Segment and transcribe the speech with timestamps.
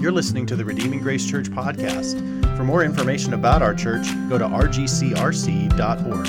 [0.00, 2.56] You're listening to the Redeeming Grace Church podcast.
[2.56, 6.26] For more information about our church, go to rgcrc.org.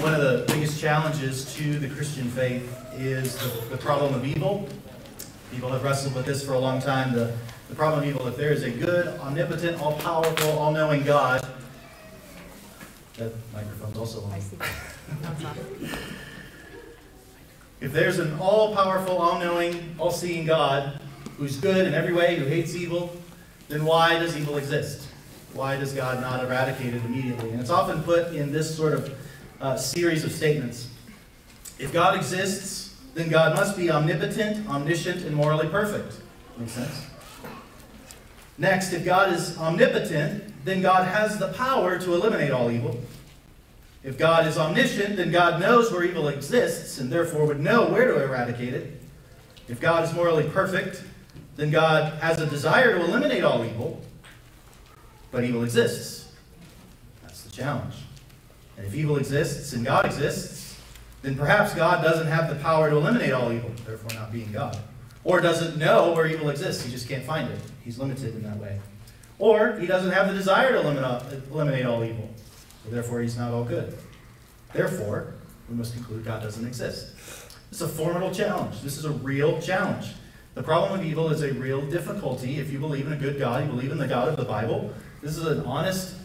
[0.00, 4.68] One of the biggest challenges to the Christian faith is the, the problem of evil.
[5.52, 7.12] People have wrestled with this for a long time.
[7.12, 7.32] The,
[7.68, 11.46] the problem of evil, if there is a good, omnipotent, all powerful, all knowing God,
[13.16, 14.40] that microphone's also on.
[17.82, 21.00] If there's an all powerful, all knowing, all seeing God
[21.36, 23.14] who's good in every way, who hates evil,
[23.68, 25.08] then why does evil exist?
[25.52, 27.50] Why does God not eradicate it immediately?
[27.50, 29.18] And it's often put in this sort of
[29.60, 30.88] uh, series of statements.
[31.80, 36.20] If God exists, then God must be omnipotent, omniscient, and morally perfect.
[36.58, 37.06] Makes sense?
[38.58, 43.00] Next, if God is omnipotent, then God has the power to eliminate all evil.
[44.04, 48.06] If God is omniscient, then God knows where evil exists and therefore would know where
[48.06, 49.00] to eradicate it.
[49.68, 51.02] If God is morally perfect,
[51.56, 54.02] then God has a desire to eliminate all evil,
[55.30, 56.32] but evil exists.
[57.22, 57.94] That's the challenge.
[58.76, 60.80] And if evil exists and God exists,
[61.22, 64.76] then perhaps God doesn't have the power to eliminate all evil, therefore not being God.
[65.22, 67.60] Or doesn't know where evil exists, he just can't find it.
[67.84, 68.80] He's limited in that way.
[69.38, 72.28] Or he doesn't have the desire to uh, eliminate all evil,
[72.84, 73.96] so therefore he's not all good.
[74.72, 75.34] Therefore,
[75.68, 77.14] we must conclude God doesn't exist.
[77.70, 78.80] This is a formidable challenge.
[78.82, 80.12] This is a real challenge.
[80.54, 82.58] The problem of evil is a real difficulty.
[82.58, 84.92] If you believe in a good God, you believe in the God of the Bible,
[85.22, 86.16] this is an honest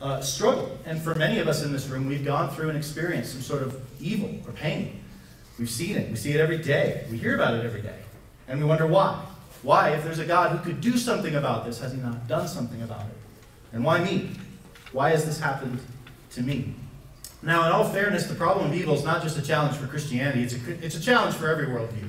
[0.00, 0.78] uh, struggle.
[0.84, 3.62] And for many of us in this room, we've gone through and experienced some sort
[3.62, 5.00] of evil or pain.
[5.58, 6.10] We've seen it.
[6.10, 7.06] We see it every day.
[7.10, 7.98] We hear about it every day.
[8.48, 9.24] And we wonder why.
[9.62, 12.46] Why, if there's a God who could do something about this, has he not done
[12.46, 13.16] something about it?
[13.72, 14.30] And why me?
[14.92, 15.80] Why has this happened
[16.30, 16.74] to me?
[17.42, 20.42] Now, in all fairness, the problem of evil is not just a challenge for Christianity,
[20.42, 22.08] it's a, it's a challenge for every worldview.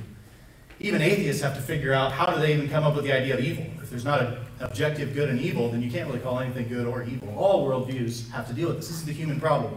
[0.80, 3.34] Even atheists have to figure out how do they even come up with the idea
[3.34, 3.64] of evil.
[3.82, 6.86] If there's not an objective good and evil, then you can't really call anything good
[6.86, 7.34] or evil.
[7.36, 8.88] All worldviews have to deal with this.
[8.88, 9.76] This is the human problem.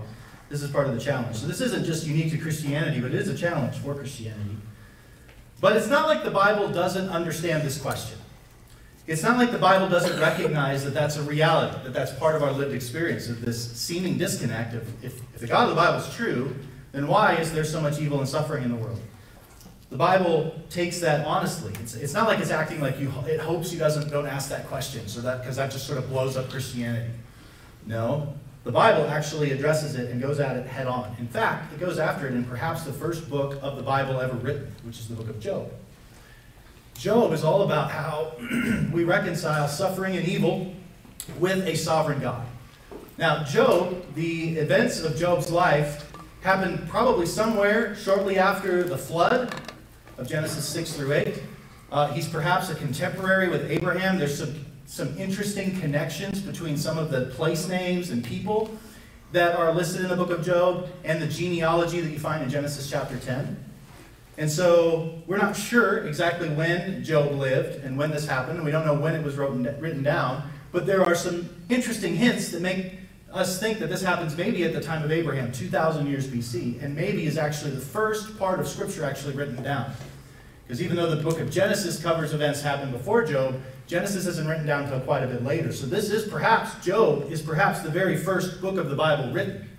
[0.50, 1.38] This is part of the challenge.
[1.38, 4.58] So this isn't just unique to Christianity, but it is a challenge for Christianity.
[5.60, 8.18] But it's not like the Bible doesn't understand this question.
[9.12, 12.44] It's not like the Bible doesn't recognize that that's a reality, that that's part of
[12.44, 16.00] our lived experience, of this seeming disconnect of if, if the God of the Bible
[16.00, 16.56] is true,
[16.94, 19.02] then why is there so much evil and suffering in the world?
[19.90, 21.74] The Bible takes that honestly.
[21.82, 24.68] It's, it's not like it's acting like you, it hopes you doesn't, don't ask that
[24.68, 27.12] question, so that, because that just sort of blows up Christianity.
[27.86, 28.34] No,
[28.64, 31.14] the Bible actually addresses it and goes at it head on.
[31.20, 34.38] In fact, it goes after it in perhaps the first book of the Bible ever
[34.38, 35.70] written, which is the book of Job.
[37.02, 38.34] Job is all about how
[38.94, 40.72] we reconcile suffering and evil
[41.40, 42.46] with a sovereign God.
[43.18, 46.12] Now, Job, the events of Job's life
[46.42, 49.52] happened probably somewhere shortly after the flood
[50.20, 51.44] of Genesis 6 through 8.
[51.92, 54.20] Uh, he's perhaps a contemporary with Abraham.
[54.20, 58.70] There's some, some interesting connections between some of the place names and people
[59.32, 62.50] that are listed in the book of Job and the genealogy that you find in
[62.52, 63.71] Genesis chapter 10.
[64.42, 68.66] And so we're not sure exactly when Job lived and when this happened.
[68.66, 70.50] We don't know when it was written down.
[70.72, 72.94] But there are some interesting hints that make
[73.32, 76.96] us think that this happens maybe at the time of Abraham, 2,000 years BC, and
[76.96, 79.92] maybe is actually the first part of Scripture actually written down.
[80.66, 84.66] Because even though the book of Genesis covers events happened before Job, Genesis isn't written
[84.66, 85.72] down until quite a bit later.
[85.72, 89.70] So this is perhaps, Job is perhaps the very first book of the Bible written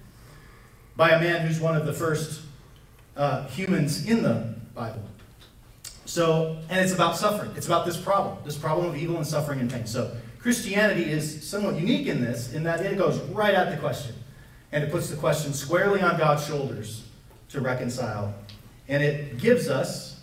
[0.94, 2.42] by a man who's one of the first
[3.16, 5.02] uh, humans in the Bible.
[6.04, 7.52] So, and it's about suffering.
[7.56, 9.86] It's about this problem, this problem of evil and suffering and pain.
[9.86, 14.16] So, Christianity is somewhat unique in this, in that it goes right at the question.
[14.72, 17.06] And it puts the question squarely on God's shoulders
[17.50, 18.34] to reconcile.
[18.88, 20.20] And it gives us,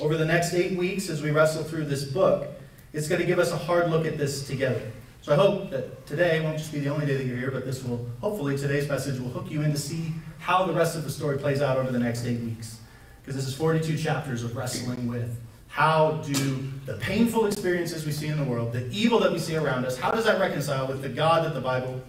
[0.00, 2.48] over the next eight weeks as we wrestle through this book,
[2.92, 4.82] it's going to give us a hard look at this together.
[5.22, 7.64] So I hope that today won't just be the only day that you're here, but
[7.64, 11.04] this will, hopefully, today's message will hook you in to see how the rest of
[11.04, 12.80] the story plays out over the next eight weeks.
[13.22, 15.38] Because this is 42 chapters of wrestling with
[15.68, 19.56] how do the painful experiences we see in the world, the evil that we see
[19.56, 22.02] around us, how does that reconcile with the God that the Bible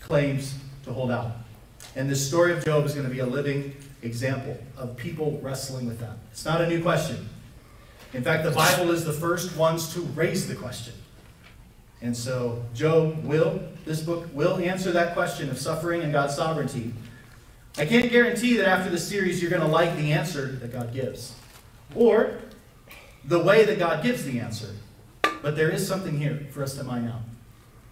[0.00, 0.54] claims
[0.84, 1.32] to hold out?
[1.96, 5.86] And this story of Job is going to be a living example of people wrestling
[5.86, 6.16] with that.
[6.30, 7.28] It's not a new question.
[8.14, 10.94] In fact, the Bible is the first ones to raise the question.
[12.00, 16.92] And so, Job will, this book will answer that question of suffering and God's sovereignty.
[17.78, 20.92] I can't guarantee that after this series you're going to like the answer that God
[20.92, 21.34] gives
[21.94, 22.38] or
[23.24, 24.74] the way that God gives the answer.
[25.42, 27.20] But there is something here for us to mine out.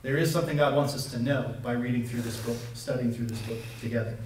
[0.03, 3.27] There is something God wants us to know by reading through this book, studying through
[3.27, 4.17] this book together.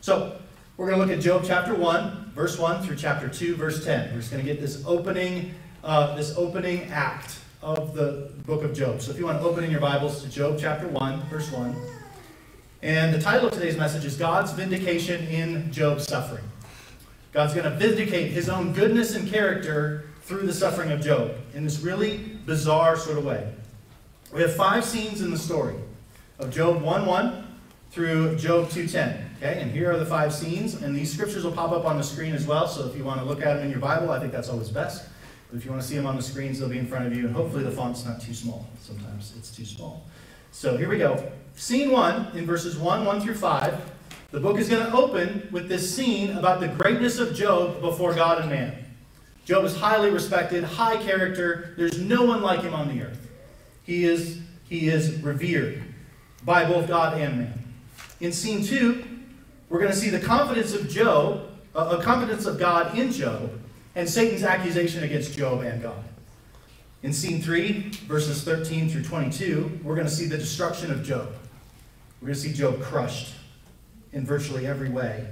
[0.00, 0.38] So,
[0.78, 4.10] We're going to look at Job chapter 1, verse 1 through chapter 2, verse 10.
[4.10, 5.54] We're just going to get this opening,
[5.84, 9.02] uh, this opening act of the book of Job.
[9.02, 11.76] So if you want to open in your Bibles to Job chapter 1, verse 1.
[12.82, 16.42] And the title of today's message is God's Vindication in Job's Suffering.
[17.32, 21.62] God's going to vindicate his own goodness and character through the suffering of Job in
[21.62, 23.52] this really bizarre sort of way.
[24.34, 25.76] We have five scenes in the story
[26.40, 27.46] of Job 1 1
[27.92, 29.26] through Job 2:10.
[29.38, 32.02] Okay, and here are the five scenes, and these scriptures will pop up on the
[32.02, 32.66] screen as well.
[32.66, 34.70] So if you want to look at them in your Bible, I think that's always
[34.70, 35.04] best.
[35.48, 37.14] But if you want to see them on the screens, they'll be in front of
[37.16, 38.66] you, and hopefully the font's not too small.
[38.80, 40.04] Sometimes it's too small.
[40.52, 41.32] So here we go.
[41.56, 43.90] Scene one in verses 1, 1 through 5.
[44.32, 48.14] The book is going to open with this scene about the greatness of Job before
[48.14, 48.84] God and man.
[49.46, 51.74] Job is highly respected, high character.
[51.78, 53.28] There's no one like him on the earth.
[53.84, 55.82] He is, he is revered
[56.44, 57.64] by both God and man.
[58.20, 59.04] In scene two,
[59.70, 63.58] we're going to see the confidence of Job, uh, a confidence of God in Job,
[63.94, 66.04] and Satan's accusation against Job and God.
[67.02, 71.32] In scene 3, verses 13 through 22, we're going to see the destruction of Job.
[72.20, 73.34] We're going to see Job crushed
[74.12, 75.26] in virtually every way,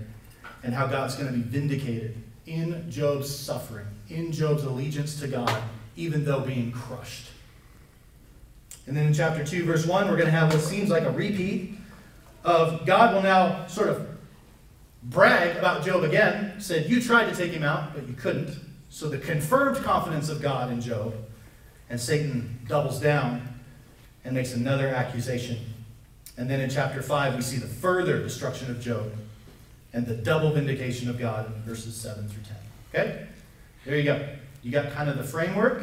[0.64, 5.62] and how God's going to be vindicated in Job's suffering, in Job's allegiance to God,
[5.94, 7.28] even though being crushed.
[8.88, 11.10] And then in chapter 2, verse 1, we're going to have what seems like a
[11.10, 11.74] repeat
[12.42, 14.08] of God will now sort of
[15.04, 18.58] brag about Job again, said, You tried to take him out, but you couldn't.
[18.88, 21.14] So the confirmed confidence of God in Job,
[21.90, 23.46] and Satan doubles down
[24.24, 25.58] and makes another accusation.
[26.38, 29.12] And then in chapter 5, we see the further destruction of Job
[29.92, 32.56] and the double vindication of God in verses 7 through 10.
[32.94, 33.26] Okay?
[33.84, 34.28] There you go.
[34.62, 35.82] You got kind of the framework.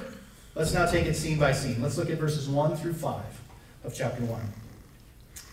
[0.56, 1.82] Let's now take it scene by scene.
[1.82, 3.22] Let's look at verses 1 through 5
[3.84, 4.42] of chapter 1.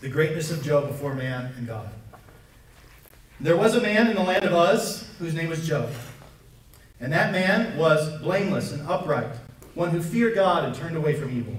[0.01, 1.89] The greatness of Job before man and God.
[3.39, 5.89] There was a man in the land of Uz whose name was Job.
[6.99, 9.29] And that man was blameless and upright,
[9.75, 11.55] one who feared God and turned away from evil.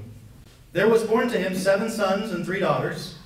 [0.72, 3.16] There was born to him seven sons and three daughters.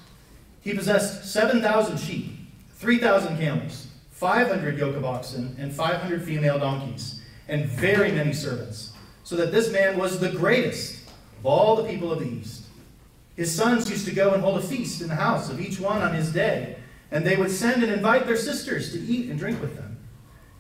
[0.61, 2.37] He possessed 7,000 sheep,
[2.75, 8.93] 3,000 camels, 500 yoke of oxen, and 500 female donkeys, and very many servants,
[9.25, 11.09] so that this man was the greatest
[11.39, 12.65] of all the people of the East.
[13.37, 16.03] His sons used to go and hold a feast in the house of each one
[16.03, 16.77] on his day
[17.11, 19.99] and they would send and invite their sisters to eat and drink with them.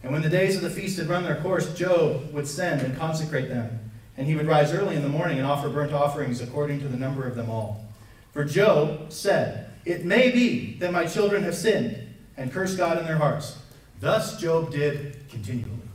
[0.02, 2.96] And when the days of the feast had run their course, Job would send and
[2.96, 3.89] consecrate them.
[4.20, 6.96] And he would rise early in the morning and offer burnt offerings according to the
[6.98, 7.86] number of them all.
[8.34, 12.06] For Job said, It may be that my children have sinned
[12.36, 13.56] and cursed God in their hearts.
[13.98, 15.88] Thus Job did continually,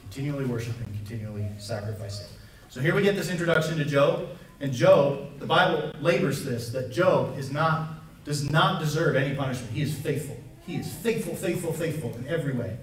[0.00, 2.26] continually worshiping, continually sacrificing.
[2.68, 4.26] So here we get this introduction to Job.
[4.58, 7.90] And Job, the Bible labors this, that Job is not
[8.24, 9.72] does not deserve any punishment.
[9.72, 10.36] He is faithful.
[10.66, 12.76] He is faithful, faithful, faithful in every way.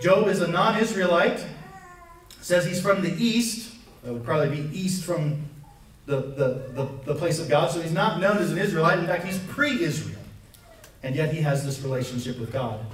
[0.00, 1.44] Job is a non Israelite,
[2.44, 3.72] says he's from the east.
[4.02, 5.42] That would probably be east from
[6.04, 7.70] the, the, the, the place of God.
[7.70, 8.98] So he's not known as an Israelite.
[8.98, 10.20] In fact, he's pre Israel.
[11.02, 12.84] And yet he has this relationship with God.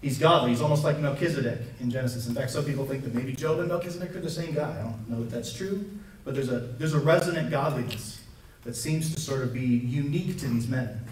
[0.00, 0.50] He's godly.
[0.50, 2.28] He's almost like Melchizedek in Genesis.
[2.28, 4.70] In fact, some people think that maybe Job and Melchizedek are the same guy.
[4.70, 5.84] I don't know if that's true,
[6.24, 8.20] but there's a, there's a resonant godliness
[8.62, 11.04] that seems to sort of be unique to these men.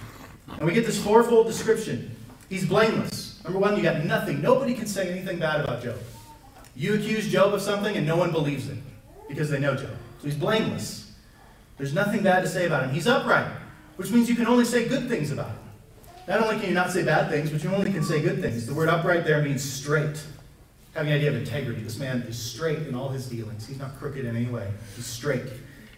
[0.58, 2.14] And we get this fourfold description.
[2.48, 3.42] He's blameless.
[3.42, 4.40] Number one, you got nothing.
[4.40, 5.96] Nobody can say anything bad about Job.
[6.74, 8.78] You accuse Job of something and no one believes it
[9.28, 9.96] because they know Job.
[10.20, 11.12] So he's blameless.
[11.76, 12.90] There's nothing bad to say about him.
[12.90, 13.50] He's upright,
[13.96, 15.56] which means you can only say good things about him.
[16.28, 18.66] Not only can you not say bad things, but you only can say good things.
[18.66, 20.22] The word upright there means straight.
[20.94, 21.82] Having an idea of integrity.
[21.82, 23.66] This man is straight in all his dealings.
[23.66, 24.70] He's not crooked in any way.
[24.96, 25.46] He's straight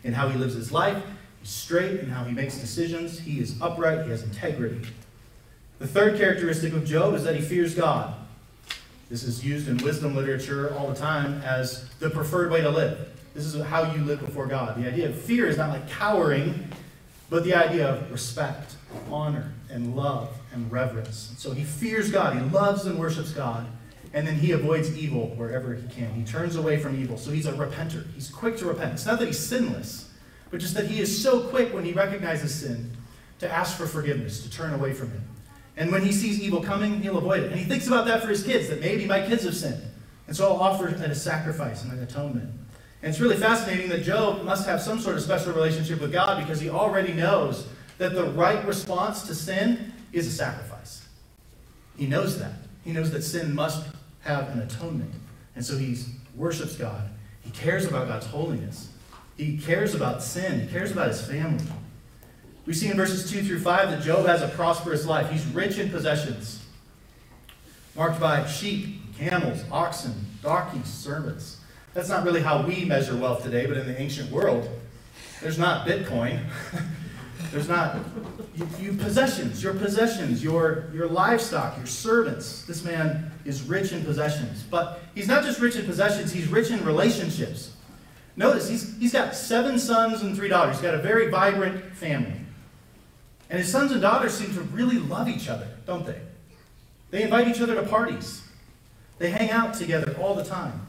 [0.05, 1.03] in how he lives his life
[1.43, 3.19] He's straight in how he makes decisions.
[3.19, 4.05] He is upright.
[4.05, 4.87] He has integrity.
[5.81, 8.15] The third characteristic of Job is that he fears God.
[9.13, 13.11] This is used in wisdom literature all the time as the preferred way to live.
[13.35, 14.83] This is how you live before God.
[14.83, 16.67] The idea of fear is not like cowering,
[17.29, 18.75] but the idea of respect,
[19.11, 21.35] honor, and love and reverence.
[21.37, 22.39] So he fears God.
[22.39, 23.67] He loves and worships God.
[24.15, 26.15] And then he avoids evil wherever he can.
[26.15, 27.19] He turns away from evil.
[27.19, 28.11] So he's a repenter.
[28.15, 28.95] He's quick to repent.
[28.95, 30.11] It's not that he's sinless,
[30.51, 32.97] but just that he is so quick when he recognizes sin
[33.41, 35.21] to ask for forgiveness, to turn away from it.
[35.77, 37.51] And when he sees evil coming, he'll avoid it.
[37.51, 39.83] And he thinks about that for his kids, that maybe my kids have sinned.
[40.27, 42.51] And so I'll offer a sacrifice and an atonement.
[43.03, 46.39] And it's really fascinating that Job must have some sort of special relationship with God
[46.45, 47.67] because he already knows
[47.99, 51.07] that the right response to sin is a sacrifice.
[51.97, 52.53] He knows that.
[52.85, 53.87] He knows that sin must
[54.21, 55.13] have an atonement.
[55.57, 55.97] And so he
[56.37, 57.09] worships God.
[57.43, 58.91] He cares about God's holiness.
[59.37, 61.65] He cares about sin, he cares about his family.
[62.65, 65.31] We see in verses 2 through 5 that Job has a prosperous life.
[65.31, 66.65] He's rich in possessions.
[67.97, 71.59] marked by sheep, camels, oxen, donkeys, servants.
[71.93, 74.69] That's not really how we measure wealth today, but in the ancient world,
[75.41, 76.41] there's not Bitcoin.
[77.51, 77.99] there's not
[78.55, 82.65] you, you, possessions, your possessions, your, your livestock, your servants.
[82.65, 84.63] This man is rich in possessions.
[84.63, 87.73] But he's not just rich in possessions, he's rich in relationships.
[88.37, 90.77] Notice, he's, he's got seven sons and three daughters.
[90.77, 92.42] He's got a very vibrant family.
[93.53, 96.19] And his sons and daughters seem to really love each other, don't they?
[97.11, 98.43] They invite each other to parties.
[99.19, 100.87] They hang out together all the time.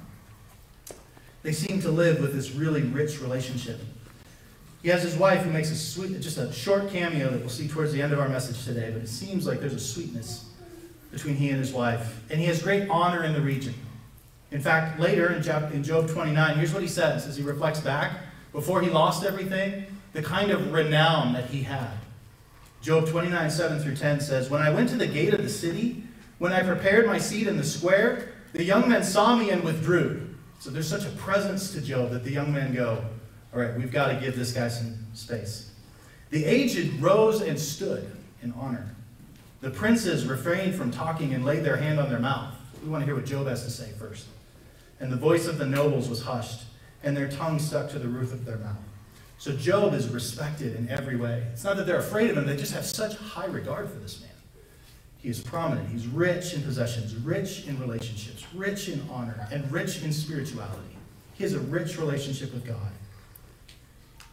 [1.41, 3.81] They seem to live with this really rich relationship.
[4.81, 7.67] He has his wife who makes a sweet, just a short cameo that we'll see
[7.67, 10.49] towards the end of our message today, but it seems like there's a sweetness
[11.11, 12.21] between he and his wife.
[12.29, 13.73] And he has great honor in the region.
[14.51, 18.19] In fact, later in Job 29, here's what he says as he reflects back,
[18.53, 21.91] before he lost everything, the kind of renown that he had.
[22.83, 26.03] Job 29, 7 through 10 says, When I went to the gate of the city,
[26.37, 30.35] when I prepared my seat in the square, the young men saw me and withdrew.
[30.59, 33.05] So there's such a presence to Job that the young men go,
[33.53, 35.71] All right, we've got to give this guy some space.
[36.29, 38.11] The aged rose and stood
[38.41, 38.93] in honor.
[39.61, 42.53] The princes refrained from talking and laid their hand on their mouth.
[42.83, 44.25] We want to hear what Job has to say first.
[44.99, 46.65] And the voice of the nobles was hushed,
[47.01, 48.75] and their tongue stuck to the roof of their mouth.
[49.37, 51.43] So Job is respected in every way.
[51.51, 54.21] It's not that they're afraid of him, they just have such high regard for this
[54.21, 54.29] man.
[55.17, 55.89] He is prominent.
[55.89, 60.97] He's rich in possessions, rich in relationships, rich in honor, and rich in spirituality.
[61.33, 62.91] He has a rich relationship with God.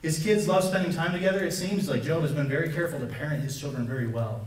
[0.02, 1.45] His kids love spending time together.
[1.45, 4.47] It seems like Job has been very careful to parent his children very well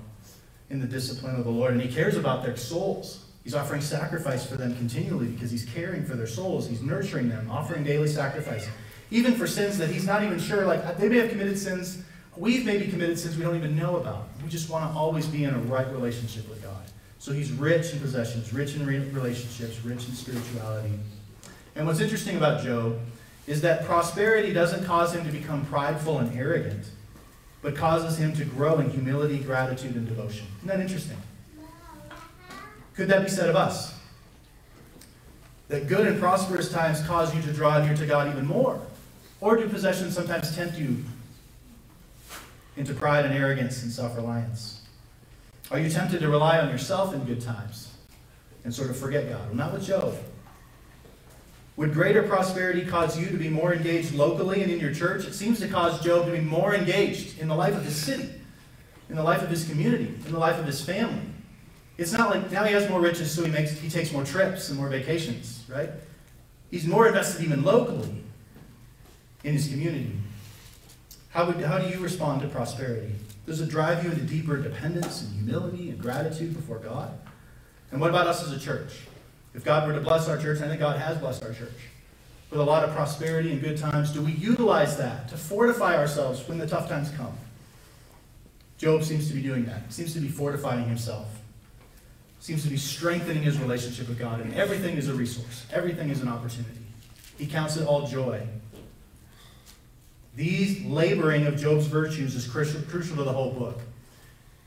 [0.69, 3.25] in the discipline of the Lord, and he cares about their souls.
[3.43, 6.67] He's offering sacrifice for them continually because he's caring for their souls.
[6.67, 8.67] He's nurturing them, offering daily sacrifice
[9.13, 12.03] even for sins that he's not even sure, like they may have committed sins,
[12.36, 14.27] we've maybe committed sins we don't even know about.
[14.43, 16.84] We just want to always be in a right relationship with God.
[17.20, 20.93] So he's rich in possessions, rich in relationships, rich in spirituality.
[21.75, 23.00] And what's interesting about Job
[23.46, 26.89] is that prosperity doesn't cause him to become prideful and arrogant,
[27.62, 30.48] but causes him to grow in humility, gratitude, and devotion.
[30.58, 31.17] Isn't that interesting?
[32.96, 33.96] Could that be said of us?
[35.67, 38.82] That good and prosperous times cause you to draw near to God even more.
[39.43, 41.03] Or do possessions sometimes tempt you
[42.77, 44.83] into pride and arrogance and self reliance?
[45.69, 47.93] Are you tempted to rely on yourself in good times
[48.63, 49.45] and sort of forget God?
[49.47, 50.15] Well, not with Job.
[51.75, 55.25] Would greater prosperity cause you to be more engaged locally and in your church?
[55.25, 58.29] It seems to cause Job to be more engaged in the life of his city,
[59.09, 61.25] in the life of his community, in the life of his family.
[61.97, 64.69] It's not like now he has more riches, so he makes he takes more trips
[64.69, 65.89] and more vacations, right?
[66.71, 68.23] He's more invested even locally
[69.43, 70.12] in his community.
[71.29, 73.13] How, would, how do you respond to prosperity?
[73.45, 77.17] Does it drive you into deeper dependence and humility and gratitude before God?
[77.91, 79.01] And what about us as a church?
[79.53, 81.73] If God were to bless our church, I think God has blessed our church
[82.53, 86.47] with a lot of prosperity and good times, do we utilize that to fortify ourselves
[86.47, 87.35] when the tough times come?
[88.77, 89.91] Job seems to be doing that.
[89.91, 91.27] Seems to be fortifying himself.
[92.39, 94.39] Seems to be strengthening his relationship with God.
[94.41, 95.65] And everything is a resource.
[95.73, 96.81] Everything is an opportunity.
[97.39, 98.45] He counts it all joy
[100.35, 103.79] these laboring of Job's virtues is crucial, crucial to the whole book.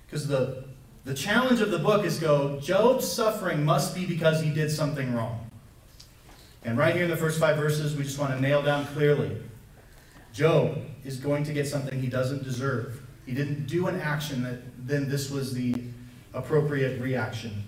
[0.06, 0.64] Because the,
[1.04, 5.14] the challenge of the book is go, Job's suffering must be because he did something
[5.14, 5.50] wrong.
[6.64, 9.36] And right here in the first five verses, we just want to nail down clearly
[10.32, 13.00] Job is going to get something he doesn't deserve.
[13.24, 15.74] He didn't do an action that then this was the
[16.34, 17.64] appropriate reaction.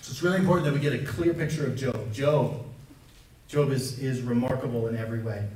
[0.00, 2.12] So it's really important that we get a clear picture of Job.
[2.12, 2.64] Job,
[3.46, 5.46] Job is, is remarkable in every way.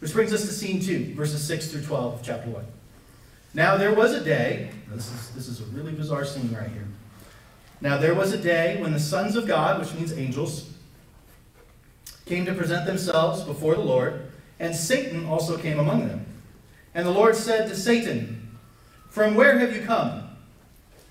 [0.00, 2.64] Which brings us to scene two, verses 6 through 12 of chapter 1.
[3.54, 6.86] Now there was a day, this is, this is a really bizarre scene right here.
[7.80, 10.70] Now there was a day when the sons of God, which means angels,
[12.26, 16.26] came to present themselves before the Lord, and Satan also came among them.
[16.94, 18.58] And the Lord said to Satan,
[19.08, 20.24] From where have you come?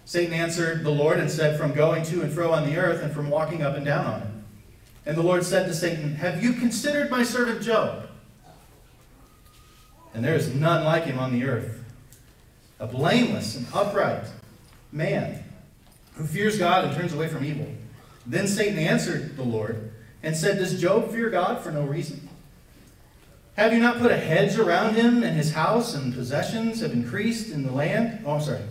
[0.06, 3.14] Satan answered the Lord and said, From going to and fro on the earth, and
[3.14, 4.28] from walking up and down on it.
[5.06, 8.07] And the Lord said to Satan, Have you considered my servant Job?
[10.18, 11.80] And there is none like him on the earth.
[12.80, 14.26] A blameless and upright
[14.92, 15.44] man
[16.16, 17.68] who fears God and turns away from evil.
[18.26, 19.92] Then Satan answered the Lord
[20.24, 22.28] and said, Does Job fear God for no reason?
[23.58, 27.52] Have you not put a hedge around him and his house and possessions have increased
[27.52, 28.24] in the land?
[28.26, 28.64] Oh, I'm sorry.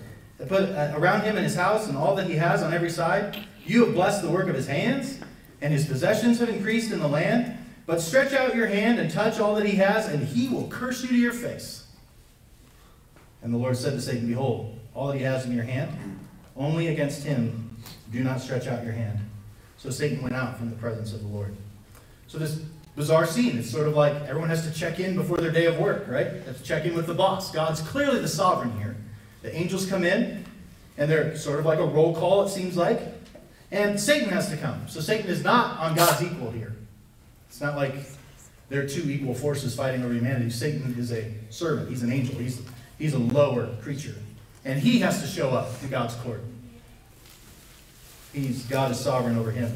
[0.49, 3.47] Put uh, around him and his house and all that he has on every side.
[3.65, 5.21] You have blessed the work of his hands,
[5.63, 7.57] and his possessions have increased in the land.
[7.87, 11.03] But stretch out your hand and touch all that he has, and he will curse
[11.03, 11.87] you to your face.
[13.43, 15.97] And the Lord said to Satan, Behold, all that he has in your hand,
[16.57, 17.77] Only against him
[18.11, 19.19] do not stretch out your hand.
[19.77, 21.55] So Satan went out from the presence of the Lord.
[22.27, 22.61] So this
[22.97, 25.79] bizarre scene, it's sort of like everyone has to check in before their day of
[25.79, 26.33] work, right?
[26.33, 27.53] They have to check in with the boss.
[27.53, 28.97] God's clearly the sovereign here.
[29.43, 30.45] The angels come in,
[30.97, 33.01] and they're sort of like a roll call, it seems like.
[33.71, 34.89] And Satan has to come.
[34.89, 36.76] So Satan is not on God's equal here.
[37.57, 37.95] It's not like
[38.69, 40.51] they're two equal forces fighting over humanity.
[40.51, 42.61] Satan is a servant, he's an angel, he's,
[42.99, 44.15] he's a lower creature.
[44.67, 46.43] And he has to show up in God's court.
[48.35, 49.73] He's, God is sovereign over him.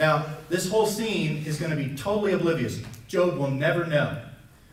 [0.00, 2.80] Now, this whole scene is going to be totally oblivious.
[3.06, 4.20] Job will never know.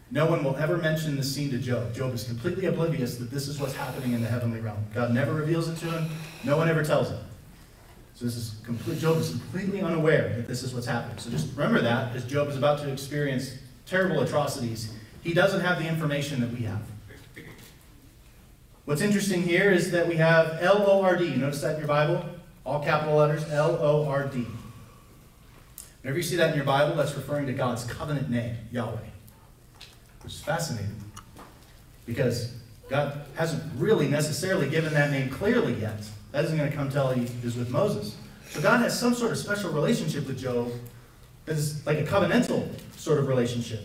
[0.09, 1.93] No one will ever mention this scene to Job.
[1.93, 4.83] Job is completely oblivious that this is what's happening in the heavenly realm.
[4.95, 6.09] God never reveals it to him.
[6.43, 7.19] No one ever tells him.
[8.15, 11.17] So this is complete, Job is completely unaware that this is what's happening.
[11.17, 14.93] So just remember that as Job is about to experience terrible atrocities,
[15.23, 16.81] he doesn't have the information that we have.
[18.85, 21.35] What's interesting here is that we have L O R D.
[21.35, 22.25] Notice that in your Bible?
[22.65, 24.45] All capital letters, L O R D.
[26.01, 28.97] Whenever you see that in your Bible, that's referring to God's covenant name, Yahweh.
[30.21, 31.01] Which is fascinating.
[32.05, 32.53] Because
[32.89, 36.03] God hasn't really necessarily given that name clearly yet.
[36.33, 38.17] That isn't going to come till he is with Moses.
[38.49, 40.71] So God has some sort of special relationship with Job
[41.45, 43.81] that is like a covenantal sort of relationship.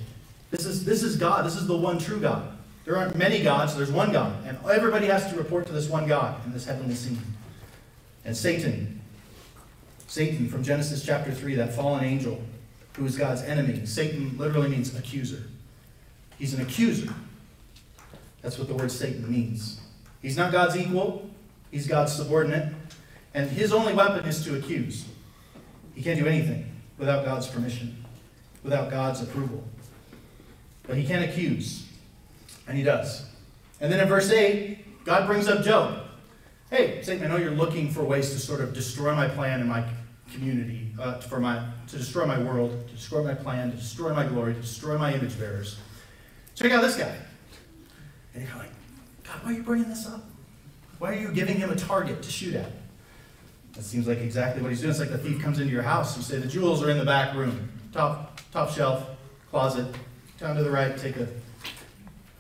[0.51, 1.45] This is, this is God.
[1.45, 2.57] This is the one true God.
[2.87, 4.35] There aren't many gods, there's one God.
[4.47, 7.21] And everybody has to report to this one God in this heavenly scene.
[8.25, 9.03] And Satan,
[10.07, 12.41] Satan from Genesis chapter 3, that fallen angel
[12.97, 13.85] who is God's enemy.
[13.85, 15.43] Satan literally means accuser.
[16.39, 17.13] He's an accuser.
[18.41, 19.81] That's what the word Satan means.
[20.23, 21.28] He's not God's equal,
[21.71, 22.73] he's God's subordinate.
[23.35, 25.07] And his only weapon is to accuse.
[25.95, 28.05] He can't do anything without God's permission,
[28.63, 29.65] without God's approval.
[30.87, 31.87] But he can accuse.
[32.67, 33.27] And he does.
[33.81, 36.05] And then in verse 8, God brings up Job.
[36.71, 39.69] Hey, Satan, I know you're looking for ways to sort of destroy my plan and
[39.69, 39.85] my
[40.33, 44.27] community, uh, for my, to destroy my world, to destroy my plan, to destroy my
[44.27, 45.79] glory, to destroy my image bearers.
[46.55, 47.15] Check out this guy.
[48.35, 48.71] And you're like,
[49.25, 50.23] God, why are you bringing this up?
[50.99, 52.73] Why are you giving him a target to shoot at?
[53.75, 54.91] That seems like exactly what he's doing.
[54.91, 56.17] It's like the thief comes into your house.
[56.17, 59.09] You say, the jewels are in the back room, top, top shelf,
[59.51, 59.95] closet,
[60.41, 61.29] down to the right, take a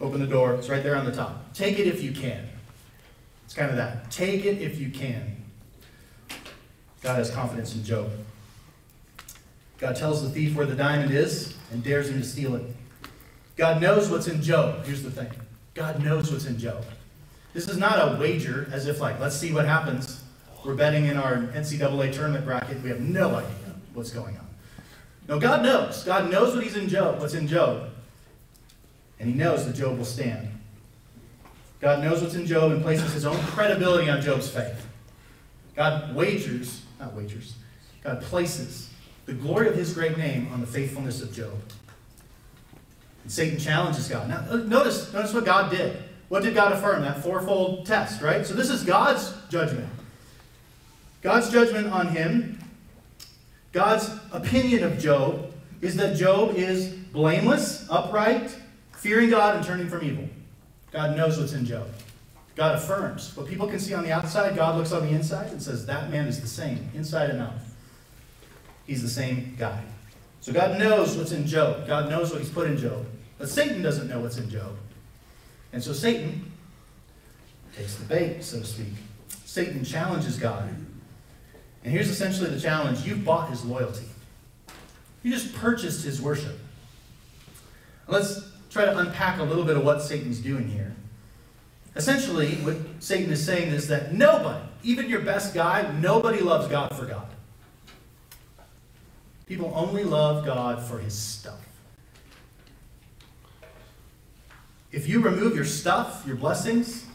[0.01, 0.55] Open the door.
[0.55, 1.53] It's right there on the top.
[1.55, 2.49] Take it if you can.
[3.45, 4.11] It's kind of that.
[4.11, 5.37] Take it if you can.
[7.03, 8.11] God has confidence in Job.
[9.79, 12.63] God tells the thief where the diamond is and dares him to steal it.
[13.57, 14.85] God knows what's in Job.
[14.85, 15.31] Here's the thing
[15.75, 16.85] God knows what's in Job.
[17.59, 20.23] This is not a wager as if, like, let's see what happens.
[20.65, 22.81] We're betting in our NCAA tournament bracket.
[22.85, 24.47] We have no idea what's going on.
[25.27, 26.05] No, God knows.
[26.05, 27.91] God knows what he's in Job, what's in Job.
[29.19, 30.51] And he knows that Job will stand.
[31.81, 34.87] God knows what's in Job and places his own credibility on Job's faith.
[35.75, 37.57] God wagers, not wagers,
[38.05, 38.89] God places
[39.27, 41.59] the glory of his great name on the faithfulness of Job.
[43.25, 44.29] And Satan challenges God.
[44.29, 46.05] Now, uh, notice, notice what God did.
[46.29, 47.03] What did God affirm?
[47.03, 48.47] That fourfold test, right?
[48.47, 49.89] So this is God's judgment.
[51.23, 52.63] God's judgment on him,
[53.73, 58.57] God's opinion of Job, is that Job is blameless, upright,
[58.99, 60.29] Fearing God and turning from evil.
[60.91, 61.87] God knows what's in Job.
[62.57, 63.37] God affirms.
[63.37, 66.11] What people can see on the outside, God looks on the inside and says, that
[66.11, 67.55] man is the same, inside and out.
[68.89, 69.85] He's the same guy.
[70.41, 71.87] So God knows what's in Job.
[71.87, 73.07] God knows what he's put in Job.
[73.39, 74.77] But Satan doesn't know what's in Job.
[75.73, 76.51] And so Satan
[77.77, 78.95] takes the bait, so to speak.
[79.45, 80.69] Satan challenges God.
[81.85, 84.07] And here's essentially the challenge you've bought his loyalty,
[85.23, 86.59] you just purchased his worship.
[88.07, 90.95] Let's try to unpack a little bit of what Satan's doing here.
[91.97, 96.95] Essentially, what Satan is saying is that nobody, even your best guy, nobody loves God
[96.95, 97.27] for God.
[99.47, 101.68] People only love God for his stuff.
[104.91, 107.07] If you remove your stuff, your blessings,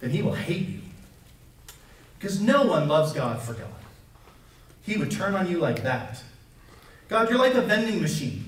[0.00, 0.80] then he will hate you.
[2.18, 3.68] Because no one loves God for God.
[4.82, 6.22] He would turn on you like that.
[7.08, 8.46] God, you're like a vending machine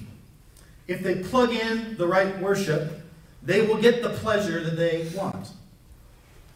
[0.88, 3.02] if they plug in the right worship,
[3.42, 5.50] they will get the pleasure that they want.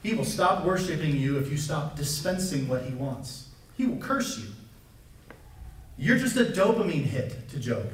[0.03, 3.51] He will stop worshiping you if you stop dispensing what he wants.
[3.77, 4.47] He will curse you.
[5.97, 7.93] You're just a dopamine hit to Job.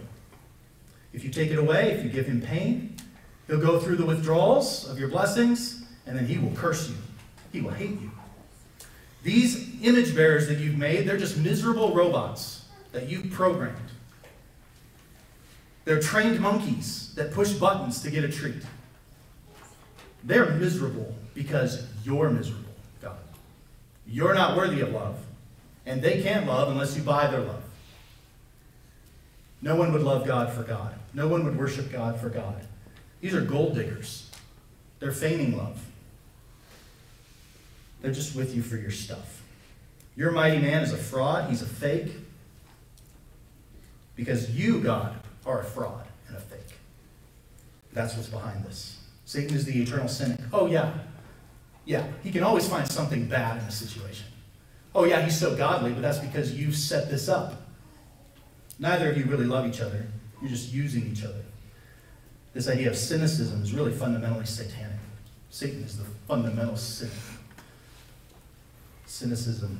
[1.12, 2.96] If you take it away, if you give him pain,
[3.48, 6.94] he'll go through the withdrawals of your blessings, and then he will curse you.
[7.52, 8.12] He will hate you.
[9.24, 13.76] These image bearers that you've made, they're just miserable robots that you've programmed.
[15.84, 18.62] They're trained monkeys that push buttons to get a treat.
[20.22, 23.18] They're miserable because you're miserable, God.
[24.06, 25.18] You're not worthy of love,
[25.86, 27.62] and they can't love unless you buy their love.
[29.62, 30.94] No one would love God for God.
[31.14, 32.66] No one would worship God for God.
[33.20, 34.30] These are gold diggers.
[35.00, 35.80] They're feigning love.
[38.00, 39.42] They're just with you for your stuff.
[40.16, 42.12] Your mighty man is a fraud, he's a fake.
[44.16, 45.14] Because you, God,
[45.46, 46.76] are a fraud and a fake.
[47.92, 48.98] That's what's behind this.
[49.24, 50.40] Satan is the eternal cynic.
[50.52, 50.92] Oh, yeah.
[51.84, 54.26] Yeah, he can always find something bad in a situation.
[54.94, 57.62] Oh, yeah, he's so godly, but that's because you've set this up.
[58.78, 60.06] Neither of you really love each other,
[60.40, 61.42] you're just using each other.
[62.58, 64.98] This idea of cynicism is really fundamentally satanic.
[65.48, 67.08] Satan is the fundamental sin.
[69.06, 69.78] Cynicism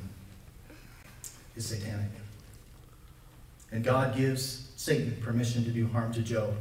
[1.57, 2.09] is satanic.
[3.73, 6.55] And God gives Satan permission to do harm to Job.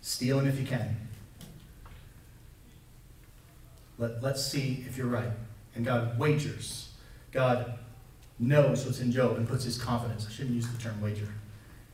[0.00, 0.96] Steal him if you can.
[3.98, 5.32] Let, let's see if you're right.
[5.74, 6.88] And God wagers.
[7.32, 7.74] God
[8.38, 10.26] knows what's in Job and puts his confidence.
[10.26, 11.28] I shouldn't use the term wager.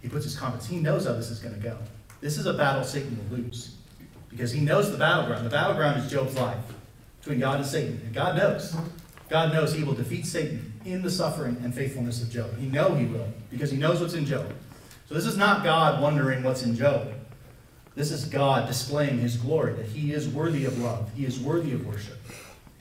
[0.00, 0.68] He puts his confidence.
[0.68, 1.78] He knows how this is going to go.
[2.20, 3.76] This is a battle Satan will lose
[4.30, 5.46] because he knows the battleground.
[5.46, 6.58] The battleground is Job's life
[7.20, 8.00] between God and Satan.
[8.04, 8.76] And God knows.
[9.28, 12.56] God knows he will defeat Satan in the suffering and faithfulness of Job.
[12.58, 14.52] He know he will because he knows what's in Job.
[15.08, 17.12] So this is not God wondering what's in Job.
[17.94, 21.10] This is God displaying his glory, that he is worthy of love.
[21.14, 22.18] He is worthy of worship.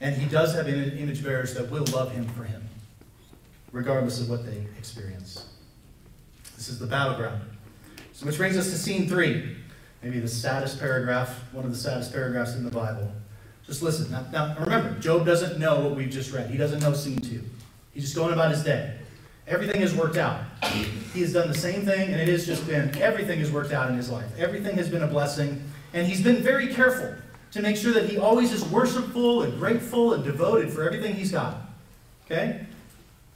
[0.00, 2.62] And he does have image bearers that will love him for him,
[3.72, 5.46] regardless of what they experience.
[6.54, 7.40] This is the battleground.
[8.22, 9.56] Which brings us to scene three.
[10.02, 13.10] Maybe the saddest paragraph, one of the saddest paragraphs in the Bible.
[13.66, 14.10] Just listen.
[14.10, 16.48] Now, now remember, Job doesn't know what we've just read.
[16.48, 17.42] He doesn't know scene two.
[17.92, 18.96] He's just going about his day.
[19.48, 20.42] Everything has worked out.
[21.12, 23.90] He has done the same thing, and it has just been everything has worked out
[23.90, 24.26] in his life.
[24.38, 27.14] Everything has been a blessing, and he's been very careful
[27.52, 31.32] to make sure that he always is worshipful and grateful and devoted for everything he's
[31.32, 31.56] got.
[32.26, 32.66] Okay?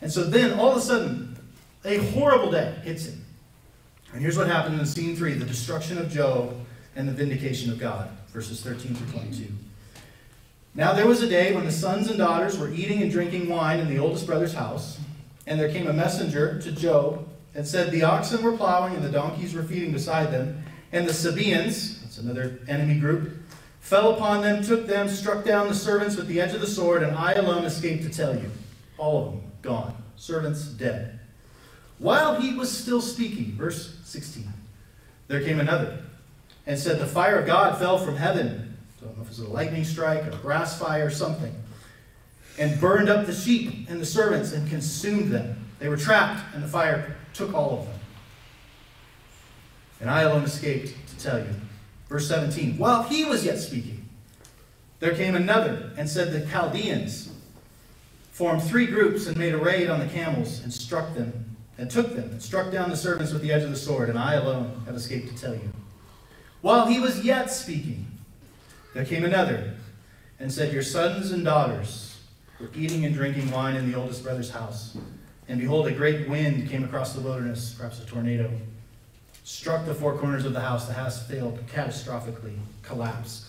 [0.00, 1.36] And so then, all of a sudden,
[1.84, 3.19] a horrible day hits him.
[4.12, 6.54] And here's what happened in scene three the destruction of Job
[6.96, 9.46] and the vindication of God, verses 13 through 22.
[10.74, 13.80] Now there was a day when the sons and daughters were eating and drinking wine
[13.80, 14.98] in the oldest brother's house,
[15.46, 19.10] and there came a messenger to Job and said, The oxen were plowing and the
[19.10, 23.32] donkeys were feeding beside them, and the Sabaeans, that's another enemy group,
[23.80, 27.02] fell upon them, took them, struck down the servants with the edge of the sword,
[27.02, 28.50] and I alone escaped to tell you.
[28.98, 31.19] All of them gone, servants dead.
[32.00, 34.48] While he was still speaking, verse 16,
[35.28, 35.98] there came another
[36.66, 38.74] and said, The fire of God fell from heaven.
[38.98, 41.54] I Don't know if it was a lightning strike, a grass fire, or something.
[42.58, 45.66] And burned up the sheep and the servants and consumed them.
[45.78, 47.98] They were trapped, and the fire took all of them.
[50.00, 51.54] And I alone escaped to tell you.
[52.08, 54.08] Verse 17 While he was yet speaking,
[55.00, 57.30] there came another and said, The Chaldeans
[58.32, 62.14] formed three groups and made a raid on the camels and struck them and took
[62.14, 64.82] them and struck down the servants with the edge of the sword, and I alone
[64.84, 65.72] have escaped to tell you.
[66.60, 68.06] While he was yet speaking,
[68.92, 69.72] there came another
[70.38, 72.20] and said, Your sons and daughters
[72.60, 74.98] were eating and drinking wine in the oldest brother's house.
[75.48, 78.52] And behold, a great wind came across the wilderness, perhaps a tornado,
[79.44, 80.86] struck the four corners of the house.
[80.86, 83.46] The house failed catastrophically, collapsed.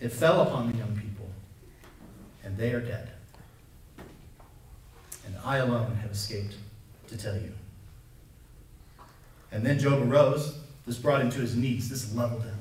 [0.00, 1.28] It fell upon the young people,
[2.44, 3.10] and they are dead.
[5.26, 6.54] And I alone have escaped
[7.08, 7.52] to tell you.
[9.50, 10.58] And then Job arose.
[10.86, 11.90] This brought him to his knees.
[11.90, 12.56] This leveled him.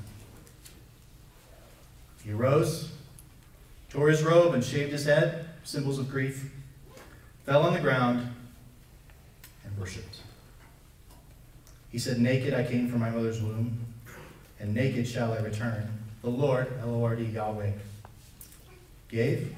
[2.24, 2.92] He arose,
[3.90, 6.52] tore his robe, and shaved his head, symbols of grief,
[7.46, 8.28] fell on the ground,
[9.64, 10.24] and worshiped.
[11.90, 13.78] He said, Naked I came from my mother's womb,
[14.60, 15.88] and naked shall I return.
[16.22, 17.72] The Lord, L O R D, Yahweh,
[19.08, 19.56] gave,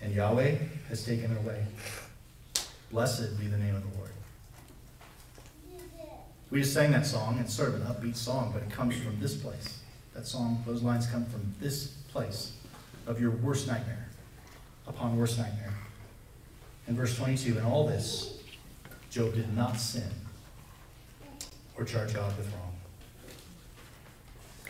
[0.00, 1.66] and Yahweh has taken away.
[2.96, 4.10] Blessed be the name of the Lord.
[6.48, 7.36] We just sang that song.
[7.38, 9.80] It's sort of an upbeat song, but it comes from this place.
[10.14, 12.54] That song, those lines come from this place
[13.06, 14.08] of your worst nightmare
[14.86, 15.74] upon worst nightmare.
[16.88, 18.38] In verse 22, in all this,
[19.10, 20.10] Job did not sin
[21.76, 22.72] or charge God with wrong.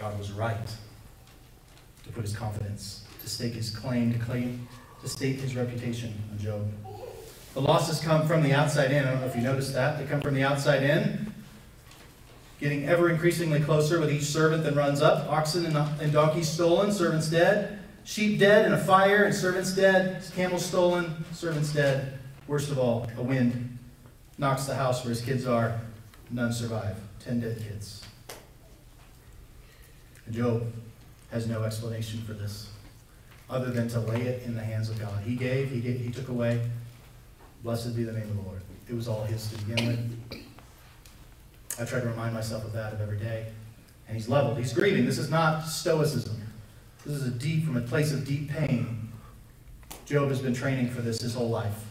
[0.00, 0.66] God was right
[2.02, 4.66] to put his confidence, to stake his claim, to claim,
[5.00, 6.85] to state his reputation on Job.
[7.56, 9.02] The losses come from the outside in.
[9.02, 9.98] I don't know if you noticed that.
[9.98, 11.32] They come from the outside in,
[12.60, 15.26] getting ever increasingly closer with each servant that runs up.
[15.32, 17.78] Oxen and donkeys stolen, servants dead.
[18.04, 20.22] Sheep dead in a fire, and servants dead.
[20.34, 22.18] Camels stolen, servants dead.
[22.46, 23.78] Worst of all, a wind
[24.36, 25.80] knocks the house where his kids are.
[26.30, 26.98] None survive.
[27.20, 28.02] Ten dead kids.
[30.26, 30.70] And Job
[31.30, 32.68] has no explanation for this.
[33.48, 35.22] other than to lay it in the hands of God.
[35.24, 36.60] He gave, he gave, he took away.
[37.62, 38.60] Blessed be the name of the Lord.
[38.88, 40.42] It was all his to begin with.
[41.80, 43.46] I try to remind myself of that of every day.
[44.08, 44.58] And he's leveled.
[44.58, 45.04] He's grieving.
[45.04, 46.40] This is not stoicism.
[47.04, 49.08] This is a deep, from a place of deep pain.
[50.06, 51.84] Job has been training for this his whole life.